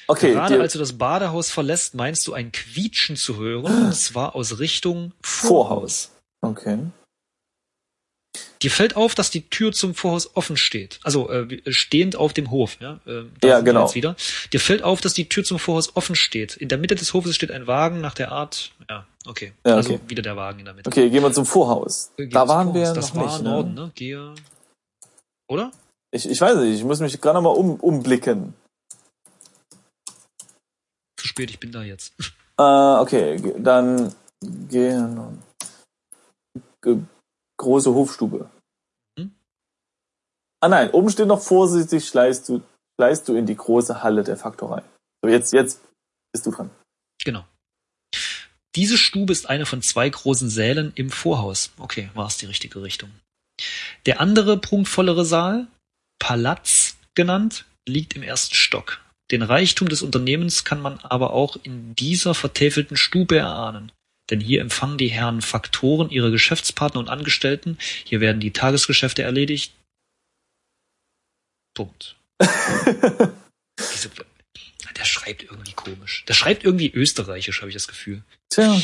Okay. 0.07 0.33
Gerade 0.33 0.59
als 0.59 0.73
du 0.73 0.79
das 0.79 0.97
Badehaus 0.97 1.51
verlässt, 1.51 1.95
meinst 1.95 2.27
du 2.27 2.33
ein 2.33 2.51
Quietschen 2.51 3.15
zu 3.15 3.37
hören, 3.37 3.85
und 3.85 3.95
zwar 3.95 4.35
aus 4.35 4.59
Richtung 4.59 5.13
Vorhaus. 5.21 6.11
Vorhaus. 6.41 6.57
Okay. 6.59 6.79
Dir 8.61 8.71
fällt 8.71 8.95
auf, 8.95 9.15
dass 9.15 9.31
die 9.31 9.49
Tür 9.49 9.71
zum 9.71 9.95
Vorhaus 9.95 10.35
offen 10.35 10.55
steht. 10.55 10.99
Also 11.03 11.29
äh, 11.29 11.59
stehend 11.71 12.15
auf 12.15 12.31
dem 12.33 12.51
Hof. 12.51 12.77
Ja, 12.79 12.99
äh, 13.05 13.23
ja 13.43 13.59
genau. 13.61 13.81
Jetzt 13.81 13.95
wieder. 13.95 14.15
Dir 14.53 14.59
fällt 14.59 14.83
auf, 14.83 15.01
dass 15.01 15.13
die 15.13 15.27
Tür 15.27 15.43
zum 15.43 15.59
Vorhaus 15.59 15.95
offen 15.95 16.15
steht. 16.15 16.55
In 16.57 16.69
der 16.69 16.77
Mitte 16.77 16.95
des 16.95 17.13
Hofes 17.13 17.35
steht 17.35 17.51
ein 17.51 17.67
Wagen 17.67 18.01
nach 18.01 18.13
der 18.13 18.31
Art. 18.31 18.71
Ja, 18.89 19.05
okay. 19.25 19.53
Ja, 19.65 19.75
also 19.75 19.95
okay. 19.95 20.01
wieder 20.07 20.21
der 20.21 20.35
Wagen 20.37 20.59
in 20.59 20.65
der 20.65 20.73
Mitte. 20.75 20.87
Okay, 20.87 21.09
gehen 21.09 21.23
wir 21.23 21.33
zum 21.33 21.45
Vorhaus. 21.45 22.11
Gehen 22.17 22.29
da 22.29 22.47
waren 22.47 22.71
Vorhaus. 22.71 22.89
wir 22.89 22.93
das 22.93 23.13
noch 23.13 23.25
war 23.25 23.33
nicht. 23.33 23.43
Norden, 23.43 23.73
ne? 23.73 23.81
ne? 23.81 23.91
Gehe. 23.95 24.35
Oder? 25.49 25.71
Ich, 26.11 26.29
ich 26.29 26.39
weiß 26.39 26.57
nicht. 26.57 26.75
Ich 26.75 26.83
muss 26.83 26.99
mich 26.99 27.19
gerade 27.19 27.41
noch 27.41 27.43
mal 27.43 27.57
um, 27.59 27.75
umblicken. 27.79 28.53
Zu 31.17 31.27
spät. 31.27 31.49
Ich 31.49 31.59
bin 31.59 31.71
da 31.71 31.83
jetzt. 31.83 32.13
Äh, 32.57 32.63
okay, 32.63 33.41
dann 33.57 34.13
gehen. 34.69 35.41
Große 37.61 37.93
Hofstube. 37.93 38.49
Ah 40.63 40.67
nein, 40.67 40.89
oben 40.91 41.11
steht 41.11 41.27
noch 41.27 41.41
vorsichtig 41.41 42.07
schleißt 42.07 42.49
du, 42.49 42.61
schleißt 42.99 43.27
du 43.27 43.35
in 43.35 43.45
die 43.45 43.55
große 43.55 44.01
Halle 44.01 44.23
der 44.23 44.35
Faktorei. 44.35 44.81
So, 45.23 45.29
jetzt, 45.29 45.53
jetzt 45.53 45.81
bist 46.33 46.47
du 46.47 46.51
dran. 46.51 46.71
Genau. 47.23 47.45
Diese 48.75 48.97
Stube 48.97 49.31
ist 49.31 49.47
eine 49.47 49.67
von 49.67 49.83
zwei 49.83 50.09
großen 50.09 50.49
Sälen 50.49 50.91
im 50.95 51.11
Vorhaus. 51.11 51.71
Okay, 51.77 52.09
war 52.15 52.25
es 52.25 52.37
die 52.37 52.47
richtige 52.47 52.81
Richtung. 52.81 53.11
Der 54.07 54.21
andere 54.21 54.57
prunkvollere 54.57 55.25
Saal, 55.25 55.67
Palaz 56.19 56.95
genannt, 57.13 57.65
liegt 57.87 58.15
im 58.15 58.23
ersten 58.23 58.55
Stock. 58.55 59.01
Den 59.29 59.43
Reichtum 59.43 59.87
des 59.87 60.01
Unternehmens 60.01 60.63
kann 60.63 60.81
man 60.81 60.97
aber 60.99 61.33
auch 61.33 61.57
in 61.61 61.93
dieser 61.95 62.33
vertäfelten 62.33 62.97
Stube 62.97 63.37
erahnen. 63.37 63.91
Denn 64.31 64.39
hier 64.39 64.61
empfangen 64.61 64.97
die 64.97 65.09
Herren 65.09 65.41
Faktoren 65.41 66.09
ihre 66.09 66.31
Geschäftspartner 66.31 66.99
und 66.99 67.09
Angestellten, 67.09 67.77
hier 68.05 68.21
werden 68.21 68.39
die 68.39 68.51
Tagesgeschäfte 68.51 69.21
erledigt, 69.21 69.73
Punkt. 71.73 72.15
Diese, 72.41 74.09
der 74.97 75.05
schreibt 75.05 75.43
irgendwie 75.43 75.73
komisch. 75.73 76.25
Der 76.27 76.33
schreibt 76.33 76.63
irgendwie 76.63 76.91
österreichisch, 76.91 77.61
habe 77.61 77.69
ich 77.69 77.75
das 77.75 77.87
Gefühl. 77.87 78.23
Tja. 78.49 78.81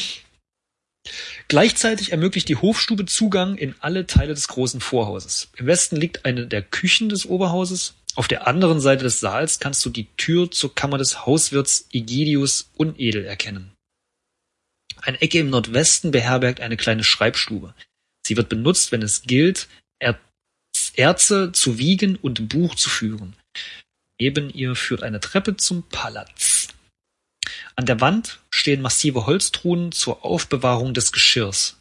Gleichzeitig 1.47 2.11
ermöglicht 2.11 2.49
die 2.49 2.57
Hofstube 2.57 3.05
Zugang 3.05 3.57
in 3.57 3.75
alle 3.79 4.07
Teile 4.07 4.33
des 4.33 4.47
großen 4.47 4.81
Vorhauses. 4.81 5.49
Im 5.55 5.65
Westen 5.65 5.95
liegt 5.95 6.25
eine 6.25 6.47
der 6.47 6.61
Küchen 6.61 7.09
des 7.09 7.25
Oberhauses. 7.25 7.95
Auf 8.15 8.27
der 8.27 8.47
anderen 8.47 8.81
Seite 8.81 9.03
des 9.03 9.19
Saals 9.19 9.59
kannst 9.59 9.85
du 9.85 9.89
die 9.89 10.07
Tür 10.17 10.51
zur 10.51 10.73
Kammer 10.75 10.97
des 10.97 11.25
Hauswirts 11.25 11.87
Egidius 11.91 12.69
Unedel 12.75 13.25
erkennen. 13.25 13.76
Eine 15.01 15.21
Ecke 15.21 15.39
im 15.39 15.49
Nordwesten 15.49 16.11
beherbergt 16.11 16.61
eine 16.61 16.77
kleine 16.77 17.03
Schreibstube. 17.03 17.73
Sie 18.25 18.35
wird 18.35 18.49
benutzt, 18.49 18.91
wenn 18.91 19.01
es 19.01 19.21
gilt, 19.23 19.67
Erze 20.97 21.51
zu 21.51 21.77
wiegen 21.77 22.15
und 22.15 22.49
Buch 22.49 22.75
zu 22.75 22.89
führen. 22.89 23.35
Neben 24.19 24.49
ihr 24.49 24.75
führt 24.75 25.03
eine 25.03 25.19
Treppe 25.19 25.55
zum 25.55 25.83
Palaz. 25.83 26.69
An 27.75 27.85
der 27.85 28.01
Wand 28.01 28.39
stehen 28.49 28.81
massive 28.81 29.27
Holztruhen 29.27 29.91
zur 29.91 30.25
Aufbewahrung 30.25 30.95
des 30.95 31.11
Geschirrs. 31.11 31.77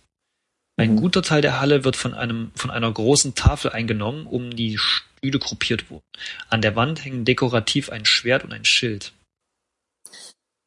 Ein 0.77 0.93
mhm. 0.93 0.97
guter 1.01 1.23
Teil 1.23 1.41
der 1.41 1.59
Halle 1.59 1.85
wird 1.85 1.97
von 1.97 2.13
einem, 2.13 2.53
von 2.55 2.71
einer 2.71 2.93
großen 2.93 3.35
Tafel 3.35 3.71
eingenommen, 3.71 4.27
um 4.27 4.55
die 4.55 4.77
Stühle 4.77 5.39
gruppiert 5.39 5.91
wurden. 5.91 6.05
An 6.51 6.61
der 6.61 6.77
Wand 6.77 7.03
hängen 7.03 7.25
dekorativ 7.25 7.89
ein 7.89 8.05
Schwert 8.05 8.45
und 8.45 8.53
ein 8.53 8.67
Schild. 8.67 9.13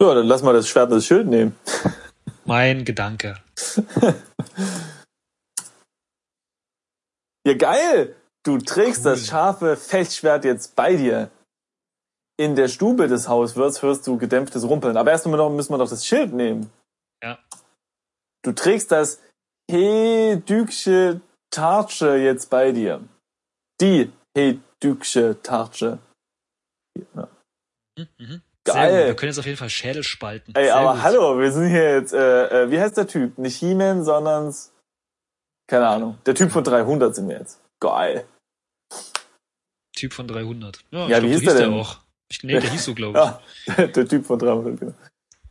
Ja, 0.01 0.15
dann 0.15 0.25
lass 0.25 0.41
mal 0.41 0.53
das 0.53 0.68
Schwert 0.68 0.89
und 0.89 0.98
das 0.98 1.06
Schild 1.06 1.27
nehmen. 1.27 1.56
Mein 2.50 2.84
Gedanke. 2.84 3.36
ja, 7.46 7.53
geil! 7.53 8.15
Du 8.44 8.58
trägst 8.58 9.06
cool. 9.06 9.12
das 9.12 9.27
scharfe 9.27 9.77
Fechtschwert 9.77 10.46
jetzt 10.46 10.75
bei 10.75 10.96
dir. 10.96 11.29
in 12.38 12.56
der 12.56 12.68
Stube 12.68 13.08
des 13.08 13.27
Hauswirts 13.27 13.84
hörst 13.84 14.08
du 14.08 14.18
gedämpftes 14.18 14.63
Rumpeln. 14.63 14.98
Aber 14.98 15.12
erst 15.12 15.27
einmal 15.27 15.48
müssen 15.51 15.74
wir 15.74 15.77
doch 15.77 15.89
das 15.89 16.08
Schild 16.08 16.34
nehmen. 16.34 16.72
Ja. 17.22 17.38
Du 18.41 18.51
trägst 18.53 18.91
das 18.91 19.22
Hedüksche 19.70 21.22
Tartsche 21.51 22.15
jetzt 22.15 22.50
bei 22.50 22.72
dir. 22.72 23.08
Die 23.79 24.12
Hedüksche 24.36 25.39
Tartsche. 25.44 26.00
Ja. 27.13 27.27
Mhm. 27.96 28.08
mhm. 28.18 28.41
Geil. 28.73 29.07
Wir 29.07 29.15
können 29.15 29.29
jetzt 29.29 29.39
auf 29.39 29.45
jeden 29.45 29.57
Fall 29.57 29.69
Schädel 29.69 30.03
spalten. 30.03 30.53
Ey, 30.55 30.65
Sehr 30.65 30.75
aber 30.75 30.93
gut. 30.93 31.03
hallo, 31.03 31.39
wir 31.39 31.51
sind 31.51 31.69
hier 31.69 31.95
jetzt, 31.95 32.13
äh, 32.13 32.63
äh, 32.63 32.71
wie 32.71 32.79
heißt 32.79 32.97
der 32.97 33.07
Typ? 33.07 33.38
Nicht 33.38 33.57
He-Man, 33.57 34.03
sondern, 34.03 34.53
keine 35.67 35.88
Ahnung, 35.88 36.17
der 36.25 36.35
Typ 36.35 36.51
von 36.51 36.63
300 36.63 37.15
sind 37.15 37.29
wir 37.29 37.38
jetzt. 37.38 37.59
Geil. 37.79 38.25
Typ 39.95 40.13
von 40.13 40.27
300. 40.27 40.79
Ja, 40.91 41.07
ja 41.07 41.23
wie 41.23 41.29
hieß 41.29 41.43
der 41.43 41.53
denn? 41.55 41.71
Der 41.71 41.81
auch. 41.81 41.99
Ich, 42.31 42.43
nee, 42.43 42.59
der 42.59 42.69
hieß 42.69 42.85
so, 42.85 42.93
glaube 42.93 43.19
ich. 43.19 43.77
Ja, 43.77 43.88
der 43.88 44.07
Typ 44.07 44.25
von 44.25 44.39
300, 44.39 44.79
genau. 44.79 44.93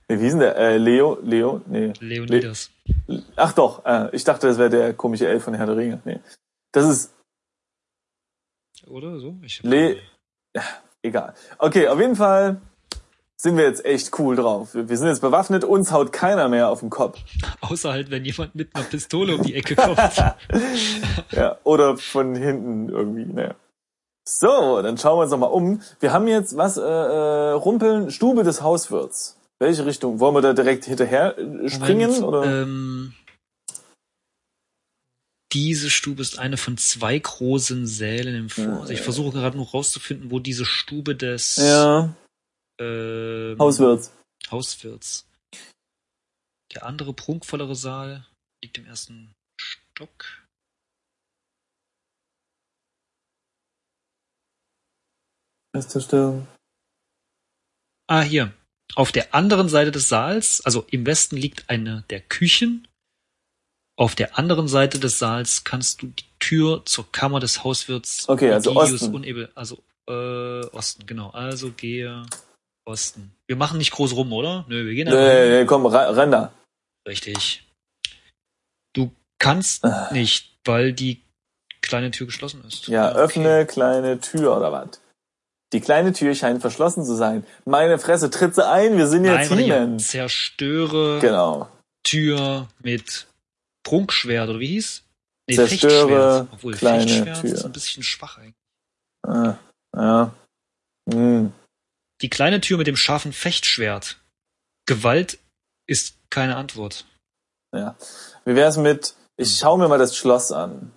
Nee, 0.09 0.19
wie 0.19 0.23
hieß 0.23 0.33
denn 0.33 0.41
der? 0.41 0.57
Äh, 0.57 0.79
Leo? 0.79 1.19
Leo? 1.23 1.61
Nee. 1.67 1.93
Leonidas. 2.01 2.71
Le 3.07 3.23
Ach 3.37 3.53
doch, 3.53 3.85
äh, 3.85 4.09
ich 4.13 4.25
dachte, 4.25 4.47
das 4.47 4.57
wäre 4.57 4.71
der 4.71 4.95
komische 4.95 5.29
Elf 5.29 5.45
von 5.45 5.55
Herr 5.55 5.67
der 5.67 5.77
Ringe. 5.77 6.01
Nee. 6.05 6.21
Das 6.73 6.89
ist... 6.89 7.15
Oder 8.87 9.19
so? 9.19 9.37
Ich 9.43 9.63
Le... 9.63 9.97
Ja, 10.57 10.63
egal. 11.03 11.35
Okay, 11.59 11.89
auf 11.89 12.01
jeden 12.01 12.17
Fall 12.17 12.59
sind 13.41 13.57
wir 13.57 13.65
jetzt 13.65 13.85
echt 13.85 14.19
cool 14.19 14.35
drauf. 14.37 14.71
Wir 14.75 14.97
sind 14.97 15.09
jetzt 15.09 15.21
bewaffnet, 15.21 15.65
uns 15.65 15.93
haut 15.93 16.13
keiner 16.13 16.49
mehr 16.49 16.69
auf 16.69 16.81
den 16.81 16.91
Kopf. 16.91 17.19
Außer 17.61 17.93
halt, 17.93 18.11
wenn 18.11 18.25
jemand 18.25 18.55
mit 18.55 18.75
einer 18.75 18.85
Pistole 18.85 19.37
um 19.37 19.43
die 19.43 19.55
Ecke 19.55 19.77
kommt. 19.77 19.99
ja, 21.31 21.57
oder 21.63 21.97
von 21.97 22.35
hinten 22.35 22.89
irgendwie, 22.89 23.25
naja. 23.25 23.55
So, 24.29 24.83
dann 24.83 24.99
schauen 24.99 25.19
wir 25.19 25.23
uns 25.23 25.31
nochmal 25.31 25.51
um. 25.51 25.81
Wir 26.01 26.13
haben 26.13 26.27
jetzt 26.27 26.57
was, 26.57 26.77
äh, 26.77 26.83
äh, 26.83 27.51
Rumpeln, 27.53 28.11
Stube 28.11 28.43
des 28.43 28.61
Hauswirts. 28.61 29.39
Welche 29.61 29.87
Richtung? 29.87 30.21
Wollen 30.21 30.35
wir 30.35 30.43
da 30.43 30.53
direkt 30.53 30.85
hinterher 30.85 31.39
äh, 31.39 31.69
springen? 31.69 32.11
Moment, 32.11 32.25
oder? 32.25 32.63
Ähm, 32.63 33.15
diese 35.53 35.89
Stube 35.89 36.21
ist 36.21 36.39
eine 36.39 36.57
von 36.59 36.77
zwei 36.77 37.19
großen 37.19 37.87
Sälen 37.87 38.35
im 38.35 38.49
Vor. 38.51 38.81
Also 38.81 38.93
ich 38.93 39.01
versuche 39.01 39.39
gerade 39.39 39.57
noch 39.57 39.73
rauszufinden, 39.73 40.31
wo 40.31 40.41
diese 40.41 40.67
Stube 40.67 41.17
des 41.17 41.57
ja. 41.57 42.15
Ähm, 43.53 43.59
Hauswirts. 43.59 44.13
Hauswirts. 44.51 45.27
Der 46.75 46.85
andere 46.85 47.13
prunkvollere 47.13 47.75
Saal 47.75 48.27
liegt 48.63 48.79
im 48.79 48.87
ersten 48.87 49.35
Stock. 49.61 50.47
Festzustellen. 55.75 56.47
Ah, 58.09 58.23
hier. 58.23 58.53
Auf 58.95 59.13
der 59.13 59.35
anderen 59.35 59.69
Seite 59.69 59.91
des 59.93 60.09
Saals, 60.09 60.63
also 60.65 60.85
im 60.91 61.05
Westen 61.05 61.37
liegt 61.37 61.69
eine 61.69 62.05
der 62.11 62.21
Küchen. 62.21 62.89
Auf 63.97 64.15
der 64.15 64.39
anderen 64.39 64.69
Seite 64.69 64.99
des 64.99 65.19
Saals 65.19 65.65
kannst 65.65 66.03
du 66.03 66.09
die 66.09 66.25
Tür 66.39 66.85
zur 66.87 67.11
Kammer 67.13 67.41
des 67.41 67.65
Hauswirts 67.65 68.29
okay, 68.29 68.51
also 68.53 68.75
Osten. 68.75 69.15
Unebel, 69.15 69.51
also 69.55 69.83
äh, 70.09 70.65
Osten, 70.67 71.07
genau. 71.07 71.31
Also 71.31 71.73
gehe 71.73 72.25
Osten. 72.89 73.33
Wir 73.47 73.57
machen 73.57 73.79
nicht 73.79 73.93
groß 73.93 74.17
rum, 74.17 74.33
oder? 74.33 74.65
Nö, 74.69 74.87
wir 74.87 74.95
gehen 74.95 75.09
Nee, 75.09 75.61
nee, 75.61 75.65
komm, 75.67 75.87
renn 75.87 76.33
da. 76.33 76.53
Richtig. 77.07 77.65
Du 78.95 79.13
kannst 79.39 79.85
ah. 79.85 80.09
nicht, 80.13 80.59
weil 80.65 80.93
die 80.93 81.23
kleine 81.83 82.11
Tür 82.11 82.27
geschlossen 82.27 82.65
ist. 82.67 82.89
Ja, 82.89 83.11
okay. 83.11 83.19
öffne 83.19 83.67
kleine 83.67 84.21
Tür 84.21 84.57
oder 84.57 84.73
was? 84.73 85.01
Die 85.73 85.81
kleine 85.81 86.13
Tür 86.15 86.35
scheint 86.35 86.63
verschlossen 86.63 87.05
zu 87.05 87.15
sein. 87.15 87.45
Meine 87.67 87.99
Fresse, 87.99 88.31
tritt 88.31 88.55
sie 88.55 88.67
ein, 88.67 88.97
wir 88.97 89.07
sind 89.07 89.25
jetzt 89.25 89.51
Nein, 89.51 89.99
Zerstöre 89.99 91.19
genau. 91.21 91.69
Tür 92.05 92.69
mit 92.81 93.27
Prunkschwert, 93.83 94.49
oder 94.49 94.61
wie 94.61 94.69
hieß? 94.69 95.03
Nee, 95.47 95.57
Zerstöre 95.57 96.49
Obwohl, 96.53 96.75
kleine 96.75 97.03
Fechtschwert 97.03 97.41
Tür. 97.43 97.53
ist 97.53 97.65
ein 97.65 97.73
bisschen 97.73 98.03
schwach 98.03 98.39
eigentlich. 98.39 98.55
Ah, 99.27 99.59
ja. 99.95 100.33
Hm. 101.11 101.53
Die 102.21 102.31
kleine 102.31 102.61
Tür 102.61 102.79
mit 102.79 102.87
dem 102.87 102.97
scharfen 102.97 103.33
Fechtschwert. 103.33 104.21
Gewalt 104.87 105.39
ist 105.87 106.17
keine 106.31 106.57
Antwort. 106.57 107.07
Ja. 107.75 107.97
Wie 108.45 108.57
wär's 108.57 108.77
mit, 108.77 109.15
ich 109.37 109.59
schau 109.59 109.77
mir 109.77 109.89
mal 109.89 109.99
das 109.99 110.17
Schloss 110.17 110.51
an. 110.51 110.93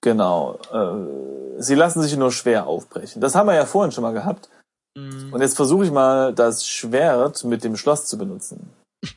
Genau. 0.00 0.58
Äh, 0.72 1.60
sie 1.60 1.74
lassen 1.74 2.00
sich 2.02 2.16
nur 2.16 2.32
schwer 2.32 2.66
aufbrechen. 2.66 3.20
Das 3.20 3.34
haben 3.34 3.46
wir 3.46 3.54
ja 3.54 3.66
vorhin 3.66 3.92
schon 3.92 4.02
mal 4.02 4.12
gehabt. 4.12 4.48
Mhm. 4.96 5.32
Und 5.32 5.40
jetzt 5.40 5.56
versuche 5.56 5.84
ich 5.84 5.90
mal, 5.90 6.32
das 6.32 6.66
Schwert 6.66 7.44
mit 7.44 7.64
dem 7.64 7.76
Schloss 7.76 8.06
zu 8.06 8.16
benutzen. 8.16 8.72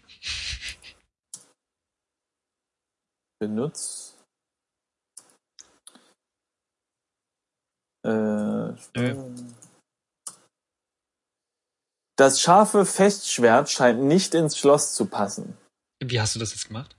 Das 12.18 12.42
scharfe 12.42 12.86
Festschwert 12.86 13.70
scheint 13.70 14.02
nicht 14.04 14.36
ins 14.36 14.58
Schloss 14.58 14.94
zu 14.94 15.06
passen. 15.06 15.58
Wie 16.04 16.20
hast 16.20 16.36
du 16.36 16.40
das 16.40 16.52
jetzt 16.52 16.68
gemacht? 16.68 16.96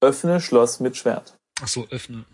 Öffne 0.00 0.40
Schloss 0.40 0.80
mit 0.80 0.96
Schwert. 0.96 1.36
Ach 1.60 1.68
so, 1.68 1.86
öffne. 1.90 2.24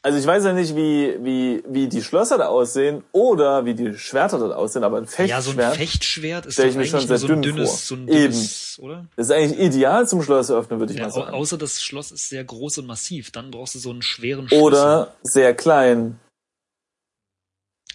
Also 0.00 0.16
ich 0.16 0.26
weiß 0.26 0.44
ja 0.44 0.52
nicht, 0.52 0.76
wie, 0.76 1.16
wie, 1.24 1.62
wie 1.66 1.88
die 1.88 2.02
Schlösser 2.02 2.38
da 2.38 2.46
aussehen 2.46 3.02
oder 3.10 3.64
wie 3.64 3.74
die 3.74 3.94
Schwerter 3.94 4.38
dort 4.38 4.54
aussehen, 4.54 4.84
aber 4.84 4.98
ein 4.98 5.06
Fechtschwert. 5.06 5.28
Ja, 5.28 5.42
so 5.42 5.50
ein 5.60 5.74
Fechtschwert 5.74 6.46
ist 6.46 6.58
doch 6.58 6.64
ich 6.64 6.76
mir 6.76 6.86
schon 6.86 7.00
sehr 7.00 7.18
so 7.18 7.26
ein 7.26 7.42
dünn 7.42 7.56
dünnes, 7.56 7.68
vor. 7.68 7.78
so 7.78 7.94
ein 7.96 8.06
dünnes, 8.06 8.78
Eben. 8.78 8.86
oder? 8.86 9.06
Das 9.16 9.26
ist 9.26 9.32
eigentlich 9.32 9.58
ideal 9.58 10.06
zum 10.06 10.22
Schloss 10.22 10.52
öffnen, 10.52 10.78
würde 10.78 10.92
ich 10.92 11.00
ja, 11.00 11.06
mal 11.06 11.10
sagen. 11.10 11.34
Außer 11.34 11.58
das 11.58 11.82
Schloss 11.82 12.12
ist 12.12 12.28
sehr 12.28 12.44
groß 12.44 12.78
und 12.78 12.86
massiv, 12.86 13.32
dann 13.32 13.50
brauchst 13.50 13.74
du 13.74 13.80
so 13.80 13.90
einen 13.90 14.02
schweren 14.02 14.46
Schlüssel. 14.46 14.64
Oder 14.64 15.14
sehr 15.22 15.52
klein. 15.54 16.20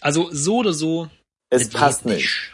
Also 0.04 0.30
so 0.34 0.58
oder 0.58 0.74
so. 0.74 1.10
Es 1.50 1.70
passt 1.70 2.06
nicht. 2.06 2.52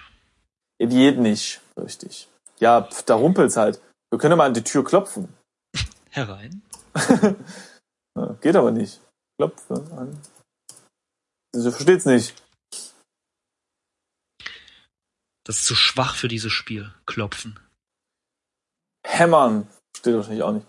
Es 0.77 0.89
geht 0.89 1.17
nicht, 1.17 1.61
richtig. 1.77 2.27
Ja, 2.59 2.87
da 3.07 3.15
rumpelt's 3.15 3.57
halt. 3.57 3.81
Wir 4.11 4.19
können 4.19 4.37
mal 4.37 4.45
an 4.45 4.53
die 4.53 4.63
Tür 4.63 4.83
klopfen. 4.83 5.33
Herein. 6.11 6.61
geht 8.41 8.55
aber 8.55 8.71
nicht. 8.71 9.01
Klopfe 9.39 9.73
an. 9.97 10.21
Sie 11.51 11.71
versteht's 11.71 12.05
nicht. 12.05 12.35
Das 15.43 15.57
ist 15.57 15.65
zu 15.65 15.73
schwach 15.73 16.15
für 16.15 16.27
dieses 16.27 16.51
Spiel. 16.51 16.93
Klopfen. 17.07 17.59
Hämmern. 19.03 19.67
Steht 19.97 20.13
wahrscheinlich 20.13 20.43
auch 20.43 20.53
nicht. 20.53 20.67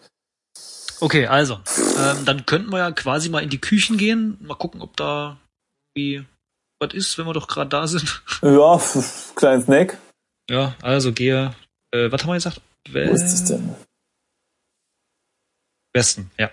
Okay, 1.01 1.27
also. 1.27 1.61
Ähm, 1.99 2.25
dann 2.25 2.47
könnten 2.47 2.71
wir 2.71 2.79
ja 2.79 2.91
quasi 2.91 3.29
mal 3.29 3.43
in 3.43 3.51
die 3.51 3.61
Küchen 3.61 3.99
gehen. 3.99 4.39
Mal 4.41 4.55
gucken, 4.55 4.81
ob 4.81 4.97
da 4.97 5.39
wie 5.95 6.25
was 6.81 6.95
ist, 6.95 7.19
wenn 7.19 7.27
wir 7.27 7.35
doch 7.35 7.47
gerade 7.47 7.69
da 7.69 7.87
sind. 7.87 8.23
Ja, 8.43 8.81
kleinen 9.35 9.63
Snack. 9.63 9.99
Ja, 10.49 10.75
also 10.81 11.13
gehe. 11.13 11.55
Äh, 11.93 12.11
was 12.11 12.23
haben 12.23 12.31
wir 12.31 12.35
gesagt? 12.35 12.61
Wo 12.89 12.99
ist 12.99 13.23
das 13.23 13.45
denn? 13.45 13.75
Westen, 15.93 16.31
ja. 16.39 16.51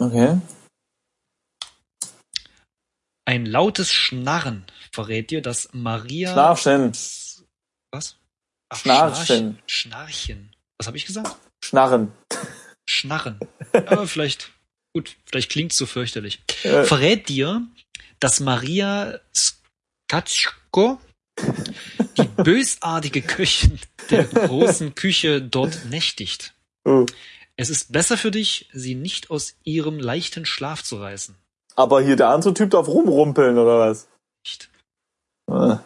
Okay. 0.00 0.40
Ein 3.24 3.46
lautes 3.46 3.92
Schnarren 3.92 4.64
verrät 4.92 5.30
dir, 5.30 5.42
dass 5.42 5.68
Maria. 5.72 6.32
Schnarchen. 6.32 6.92
Was? 7.92 8.16
Ach, 8.68 8.78
Schnarchen. 8.78 9.58
Schnarchen. 9.66 10.54
Was 10.78 10.88
habe 10.88 10.96
ich 10.96 11.06
gesagt? 11.06 11.36
Schnarren. 11.62 12.12
Schnarren. 12.86 13.38
Aber 13.72 14.08
vielleicht, 14.08 14.50
gut, 14.92 15.16
vielleicht 15.26 15.50
klingt's 15.50 15.76
so 15.76 15.86
fürchterlich. 15.86 16.42
Äh. 16.64 16.84
Verrät 16.84 17.28
dir, 17.28 17.66
dass 18.20 18.40
Maria 18.40 19.18
Skatschko, 19.34 20.98
die 22.16 22.24
bösartige 22.42 23.22
Köchin 23.22 23.78
der 24.10 24.24
großen 24.24 24.94
Küche, 24.94 25.42
dort 25.42 25.86
nächtigt. 25.86 26.54
Oh. 26.84 27.06
Es 27.56 27.70
ist 27.70 27.92
besser 27.92 28.16
für 28.16 28.30
dich, 28.30 28.68
sie 28.72 28.94
nicht 28.94 29.30
aus 29.30 29.56
ihrem 29.62 29.98
leichten 29.98 30.44
Schlaf 30.44 30.82
zu 30.82 30.96
reißen. 30.96 31.36
Aber 31.76 32.02
hier 32.02 32.16
der 32.16 32.28
andere 32.28 32.54
Typ 32.54 32.70
darf 32.70 32.88
rumrumpeln, 32.88 33.58
oder 33.58 33.78
was? 33.78 34.08
Nicht. 34.44 34.70
Ah. 35.50 35.80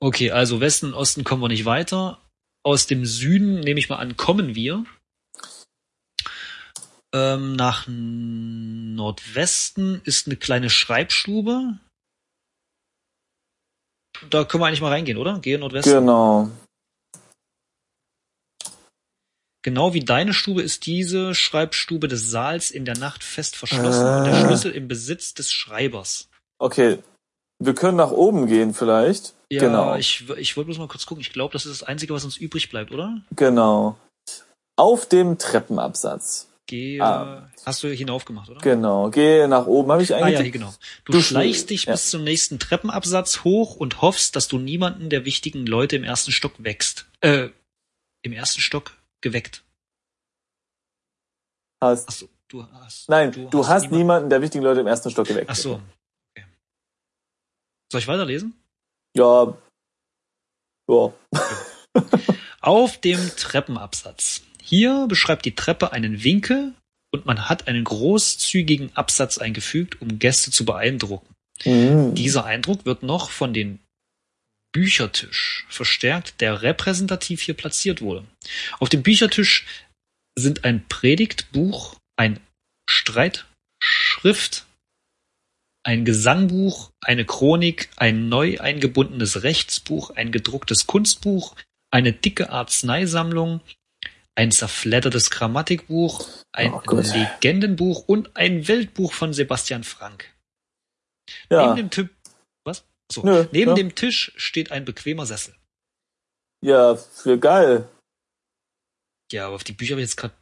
Okay, 0.00 0.30
also 0.30 0.60
Westen 0.60 0.86
und 0.86 0.94
Osten 0.94 1.24
kommen 1.24 1.42
wir 1.42 1.48
nicht 1.48 1.64
weiter. 1.64 2.20
Aus 2.62 2.86
dem 2.86 3.04
Süden, 3.04 3.60
nehme 3.60 3.80
ich 3.80 3.88
mal 3.88 3.96
an, 3.96 4.16
kommen 4.16 4.54
wir. 4.54 4.84
Ähm, 7.18 7.56
nach 7.56 7.86
Nordwesten 7.88 10.00
ist 10.04 10.26
eine 10.26 10.36
kleine 10.36 10.70
Schreibstube. 10.70 11.78
Da 14.30 14.44
können 14.44 14.62
wir 14.62 14.66
eigentlich 14.66 14.80
mal 14.80 14.92
reingehen, 14.92 15.18
oder? 15.18 15.38
Gehe 15.40 15.58
Nordwesten. 15.58 15.92
Genau. 15.92 16.50
Genau 19.62 19.94
wie 19.94 20.04
deine 20.04 20.32
Stube 20.32 20.62
ist 20.62 20.86
diese 20.86 21.34
Schreibstube 21.34 22.08
des 22.08 22.30
Saals 22.30 22.70
in 22.70 22.84
der 22.84 22.96
Nacht 22.96 23.24
fest 23.24 23.56
verschlossen 23.56 24.06
und 24.06 24.24
der 24.24 24.34
ah. 24.34 24.46
Schlüssel 24.46 24.72
im 24.72 24.88
Besitz 24.88 25.34
des 25.34 25.52
Schreibers. 25.52 26.28
Okay, 26.58 26.98
wir 27.58 27.74
können 27.74 27.96
nach 27.96 28.12
oben 28.12 28.46
gehen 28.46 28.72
vielleicht. 28.72 29.34
Ja, 29.50 29.60
genau. 29.60 29.96
ich, 29.96 30.28
ich 30.36 30.56
wollte 30.56 30.66
bloß 30.66 30.78
mal 30.78 30.88
kurz 30.88 31.06
gucken. 31.06 31.22
Ich 31.22 31.32
glaube, 31.32 31.52
das 31.52 31.66
ist 31.66 31.82
das 31.82 31.88
Einzige, 31.88 32.14
was 32.14 32.24
uns 32.24 32.36
übrig 32.36 32.70
bleibt, 32.70 32.92
oder? 32.92 33.20
Genau. 33.34 33.96
Auf 34.76 35.06
dem 35.06 35.38
Treppenabsatz. 35.38 36.48
Gehe, 36.68 37.02
ah. 37.02 37.50
hast 37.64 37.82
du 37.82 37.88
hinaufgemacht, 37.88 38.50
oder? 38.50 38.60
Genau, 38.60 39.08
gehe 39.08 39.48
nach 39.48 39.66
oben. 39.66 39.90
Habe 39.90 40.02
ich 40.02 40.14
eigentlich. 40.14 40.36
Ah 40.36 40.38
ja, 40.38 40.42
hier 40.42 40.50
genau. 40.50 40.74
Du, 41.06 41.12
du 41.12 41.22
schleichst 41.22 41.70
dich 41.70 41.84
ja. 41.84 41.92
bis 41.92 42.10
zum 42.10 42.24
nächsten 42.24 42.58
Treppenabsatz 42.58 43.42
hoch 43.42 43.76
und 43.76 44.02
hoffst, 44.02 44.36
dass 44.36 44.48
du 44.48 44.58
niemanden 44.58 45.08
der 45.08 45.24
wichtigen 45.24 45.66
Leute 45.66 45.96
im 45.96 46.04
ersten 46.04 46.30
Stock 46.30 46.52
wächst. 46.58 47.06
Äh, 47.22 47.48
im 48.20 48.32
ersten 48.34 48.60
Stock 48.60 48.92
geweckt. 49.22 49.64
Hast. 51.80 52.06
Ach 52.06 52.12
so, 52.12 52.28
du 52.48 52.66
hast. 52.70 53.08
Nein, 53.08 53.32
du, 53.32 53.48
du 53.48 53.60
hast, 53.60 53.68
hast 53.68 53.82
niemanden, 53.84 53.98
niemanden 53.98 54.30
der 54.30 54.42
wichtigen 54.42 54.64
Leute 54.64 54.80
im 54.80 54.86
ersten 54.86 55.10
Stock 55.10 55.26
geweckt. 55.26 55.48
Ach 55.48 55.56
so. 55.56 55.80
Okay. 56.36 56.46
Soll 57.90 58.02
ich 58.02 58.08
weiterlesen? 58.08 58.52
Ja. 59.16 59.56
Ja. 60.86 61.14
Auf 62.60 63.00
dem 63.00 63.18
Treppenabsatz. 63.36 64.42
Hier 64.68 65.06
beschreibt 65.08 65.46
die 65.46 65.54
Treppe 65.54 65.92
einen 65.92 66.22
Winkel 66.24 66.74
und 67.10 67.24
man 67.24 67.48
hat 67.48 67.68
einen 67.68 67.84
großzügigen 67.84 68.94
Absatz 68.94 69.38
eingefügt, 69.38 70.02
um 70.02 70.18
Gäste 70.18 70.50
zu 70.50 70.66
beeindrucken. 70.66 71.34
Mhm. 71.64 72.14
Dieser 72.14 72.44
Eindruck 72.44 72.84
wird 72.84 73.02
noch 73.02 73.30
von 73.30 73.54
dem 73.54 73.78
Büchertisch 74.72 75.64
verstärkt, 75.70 76.42
der 76.42 76.60
repräsentativ 76.60 77.40
hier 77.40 77.54
platziert 77.54 78.02
wurde. 78.02 78.26
Auf 78.78 78.90
dem 78.90 79.02
Büchertisch 79.02 79.64
sind 80.38 80.64
ein 80.64 80.86
Predigtbuch, 80.86 81.96
ein 82.16 82.38
Streitschrift, 82.90 84.66
ein 85.82 86.04
Gesangbuch, 86.04 86.90
eine 87.00 87.24
Chronik, 87.24 87.88
ein 87.96 88.28
neu 88.28 88.60
eingebundenes 88.60 89.42
Rechtsbuch, 89.42 90.10
ein 90.10 90.30
gedrucktes 90.30 90.86
Kunstbuch, 90.86 91.56
eine 91.90 92.12
dicke 92.12 92.50
Arzneisammlung, 92.50 93.62
ein 94.38 94.52
zerfleddertes 94.52 95.30
Grammatikbuch, 95.30 96.28
ein 96.52 96.72
oh 96.72 96.82
Legendenbuch 96.90 98.06
und 98.06 98.36
ein 98.36 98.68
Weltbuch 98.68 99.12
von 99.12 99.32
Sebastian 99.32 99.82
Frank. 99.82 100.32
Ja. 101.50 101.66
Neben 101.66 101.76
dem 101.76 101.90
Typ, 101.90 102.10
was? 102.64 102.84
So. 103.10 103.24
Nö, 103.24 103.48
Neben 103.50 103.70
ja. 103.70 103.74
dem 103.74 103.96
Tisch 103.96 104.32
steht 104.36 104.70
ein 104.70 104.84
bequemer 104.84 105.26
Sessel. 105.26 105.56
Ja, 106.64 106.94
für 106.94 107.36
geil. 107.36 107.88
Ja, 109.32 109.48
aber 109.48 109.56
auf 109.56 109.64
die 109.64 109.72
Bücher 109.72 109.94
habe 109.94 110.02
ich 110.02 110.08
jetzt 110.08 110.16
gerade. 110.16 110.34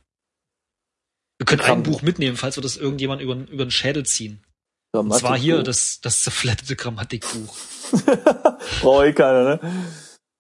Wir 1.39 1.47
können 1.47 1.63
ein 1.63 1.83
Buch 1.83 2.03
mitnehmen, 2.03 2.37
falls 2.37 2.57
wir 2.57 2.63
das 2.63 2.77
irgendjemand 2.77 3.23
über, 3.23 3.35
über 3.35 3.65
den 3.65 3.71
Schädel 3.71 4.05
ziehen. 4.05 4.45
Und 4.93 5.13
zwar 5.15 5.39
hier 5.39 5.63
das, 5.63 6.01
das 6.03 6.23
zerfledderte 6.23 6.77
Grammatikbuch. 6.77 7.57
Brauche 8.81 9.09
ich 9.09 9.17
keiner, 9.17 9.43
ne? 9.43 9.95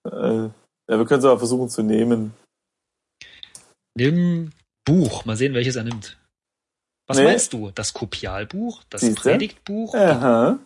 Äh, 0.04 0.92
ja, 0.92 0.98
wir 0.98 1.06
können 1.06 1.20
es 1.20 1.24
aber 1.24 1.38
versuchen 1.38 1.70
zu 1.70 1.82
nehmen. 1.82 2.34
Nimm 3.96 4.52
Buch. 4.84 5.24
Mal 5.24 5.36
sehen, 5.36 5.54
welches 5.54 5.76
er 5.76 5.84
nimmt. 5.84 6.18
Was 7.06 7.18
nee. 7.18 7.24
meinst 7.24 7.52
du? 7.52 7.70
Das 7.72 7.92
Kopialbuch? 7.92 8.82
Das 8.90 9.00
Siehste? 9.00 9.20
Predigtbuch? 9.20 9.94
Aha. 9.94 10.58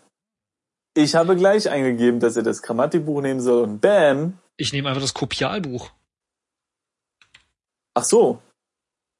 Ich 0.94 1.14
habe 1.14 1.36
gleich 1.36 1.68
eingegeben, 1.68 2.18
dass 2.18 2.36
er 2.36 2.42
das 2.42 2.62
Grammatikbuch 2.62 3.22
nehmen 3.22 3.40
soll 3.40 3.62
und 3.62 3.80
bam. 3.80 4.38
Ich 4.56 4.72
nehme 4.72 4.88
einfach 4.88 5.02
das 5.02 5.14
Kopialbuch. 5.14 5.90
Ach 7.94 8.04
so. 8.04 8.42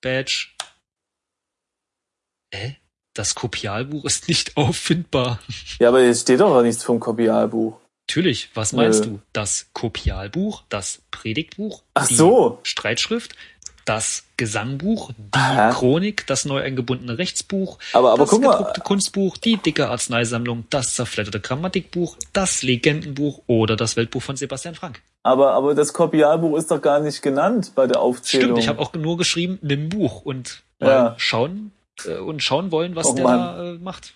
Badge. 0.03 0.49
Hä? 2.53 2.77
Das 3.15 3.35
Kopialbuch 3.35 4.05
ist 4.05 4.29
nicht 4.29 4.57
auffindbar. 4.57 5.41
Ja, 5.79 5.89
aber 5.89 6.01
es 6.01 6.23
steht 6.23 6.41
doch 6.41 6.63
nichts 6.63 6.83
vom 6.83 7.01
Kopialbuch. 7.01 7.79
Natürlich. 8.09 8.51
Was 8.55 8.73
meinst 8.73 9.05
Nö. 9.05 9.11
du? 9.13 9.21
Das 9.33 9.71
Kopialbuch, 9.73 10.65
das 10.69 11.03
Predigtbuch, 11.13 11.85
Ach 11.95 12.09
die 12.09 12.17
so. 12.17 12.59
Streitschrift, 12.65 13.37
das 13.85 14.25
Gesangbuch, 14.37 15.11
die 15.17 15.39
Aha. 15.39 15.71
Chronik, 15.71 16.27
das 16.27 16.45
neu 16.45 16.61
eingebundene 16.61 17.19
Rechtsbuch, 17.19 17.79
aber, 17.93 18.13
aber 18.13 18.25
das 18.25 18.31
gedruckte 18.31 18.81
Kunstbuch, 18.81 19.37
die 19.37 19.57
dicke 19.57 19.89
Arzneisammlung, 19.89 20.65
das 20.71 20.95
zerfledderte 20.95 21.41
Grammatikbuch, 21.41 22.17
das 22.33 22.63
Legendenbuch 22.63 23.43
oder 23.47 23.77
das 23.77 23.97
Weltbuch 23.97 24.23
von 24.23 24.37
Sebastian 24.37 24.75
Frank. 24.75 25.03
Aber, 25.23 25.53
aber 25.53 25.75
das 25.75 25.93
Kopialbuch 25.93 26.57
ist 26.57 26.71
doch 26.71 26.81
gar 26.81 27.01
nicht 27.01 27.23
genannt 27.23 27.73
bei 27.75 27.87
der 27.87 28.01
Aufzählung. 28.01 28.51
Stimmt, 28.51 28.59
ich 28.59 28.69
habe 28.69 28.81
auch 28.81 28.93
nur 28.95 29.17
geschrieben, 29.17 29.59
nimm 29.63 29.89
Buch 29.89 30.23
und 30.23 30.63
ja. 30.81 31.15
schauen 31.19 31.73
äh, 32.07 32.17
und 32.17 32.43
schauen 32.43 32.73
wollen, 32.73 32.97
was 32.97 33.07
oh, 33.07 33.15
der 33.15 33.25
da, 33.25 33.73
äh, 33.73 33.79
macht. 33.79 34.15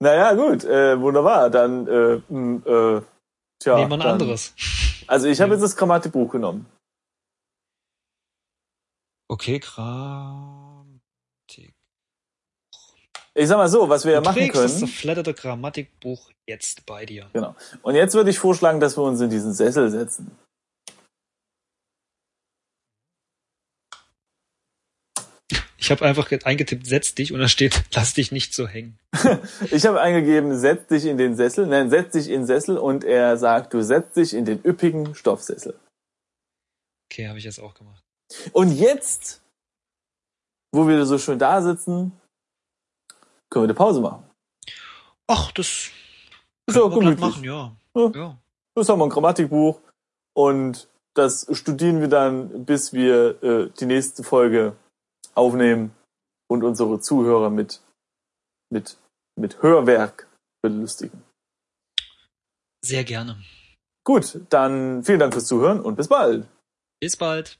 Naja, 0.00 0.34
gut, 0.34 0.64
äh, 0.64 1.00
wunderbar. 1.00 1.50
Dann 1.50 1.86
äh, 1.86 2.14
äh, 2.14 3.02
tja, 3.58 3.76
nehmen 3.76 3.90
wir 3.90 3.94
ein 3.94 4.02
anderes. 4.02 4.54
Also 5.06 5.28
ich 5.28 5.40
habe 5.40 5.52
jetzt 5.52 5.62
das 5.62 5.76
Grammatikbuch 5.76 6.30
genommen. 6.32 6.66
Okay, 9.28 9.58
Grammatik. 9.58 11.00
Ich 13.36 13.48
sag 13.48 13.56
mal 13.56 13.68
so, 13.68 13.88
was 13.88 14.04
wir 14.04 14.12
du 14.12 14.16
ja 14.16 14.20
machen 14.20 14.48
können. 14.48 14.62
das 14.62 14.78
zerfledderte 14.78 15.34
Grammatikbuch 15.34 16.30
jetzt 16.46 16.86
bei 16.86 17.04
dir. 17.04 17.28
Genau. 17.32 17.56
Und 17.82 17.96
jetzt 17.96 18.14
würde 18.14 18.30
ich 18.30 18.38
vorschlagen, 18.38 18.78
dass 18.80 18.96
wir 18.96 19.02
uns 19.02 19.20
in 19.20 19.30
diesen 19.30 19.52
Sessel 19.52 19.90
setzen. 19.90 20.30
Ich 25.76 25.90
habe 25.90 26.04
einfach 26.06 26.30
eingetippt, 26.44 26.86
setz 26.86 27.14
dich 27.14 27.32
und 27.32 27.40
da 27.40 27.48
steht, 27.48 27.84
lass 27.94 28.14
dich 28.14 28.30
nicht 28.30 28.54
so 28.54 28.68
hängen. 28.68 28.98
ich 29.70 29.84
habe 29.84 30.00
eingegeben, 30.00 30.56
setz 30.58 30.86
dich 30.86 31.04
in 31.04 31.18
den 31.18 31.36
Sessel, 31.36 31.66
nein, 31.66 31.90
setz 31.90 32.12
dich 32.12 32.28
in 32.28 32.42
den 32.42 32.46
Sessel 32.46 32.78
und 32.78 33.04
er 33.04 33.36
sagt, 33.36 33.74
du 33.74 33.82
setzt 33.82 34.16
dich 34.16 34.32
in 34.32 34.44
den 34.44 34.64
üppigen 34.64 35.14
Stoffsessel. 35.14 35.78
Okay, 37.10 37.28
habe 37.28 37.38
ich 37.38 37.44
jetzt 37.44 37.58
auch 37.60 37.74
gemacht. 37.74 38.03
Und 38.52 38.72
jetzt, 38.72 39.42
wo 40.72 40.86
wir 40.88 41.04
so 41.06 41.18
schön 41.18 41.38
da 41.38 41.62
sitzen, 41.62 42.12
können 43.50 43.64
wir 43.64 43.68
eine 43.68 43.74
Pause 43.74 44.00
machen. 44.00 44.24
Ach, 45.26 45.52
das 45.52 45.90
ist 46.66 46.76
ja 46.76 46.88
gemütlich. 46.88 47.20
Machen, 47.20 47.44
ja. 47.44 47.76
Ja. 47.96 48.10
ja. 48.14 48.38
Das 48.74 48.88
haben 48.88 48.98
wir 48.98 49.04
ein 49.04 49.10
Grammatikbuch 49.10 49.80
und 50.36 50.88
das 51.14 51.46
studieren 51.52 52.00
wir 52.00 52.08
dann, 52.08 52.64
bis 52.64 52.92
wir 52.92 53.42
äh, 53.42 53.70
die 53.78 53.86
nächste 53.86 54.24
Folge 54.24 54.76
aufnehmen 55.34 55.94
und 56.48 56.64
unsere 56.64 57.00
Zuhörer 57.00 57.50
mit, 57.50 57.80
mit, 58.70 58.98
mit 59.38 59.62
Hörwerk 59.62 60.28
belustigen. 60.62 61.22
Sehr 62.84 63.04
gerne. 63.04 63.42
Gut, 64.04 64.40
dann 64.50 65.04
vielen 65.04 65.20
Dank 65.20 65.32
fürs 65.32 65.46
Zuhören 65.46 65.80
und 65.80 65.96
bis 65.96 66.08
bald. 66.08 66.46
Bis 67.00 67.16
bald. 67.16 67.58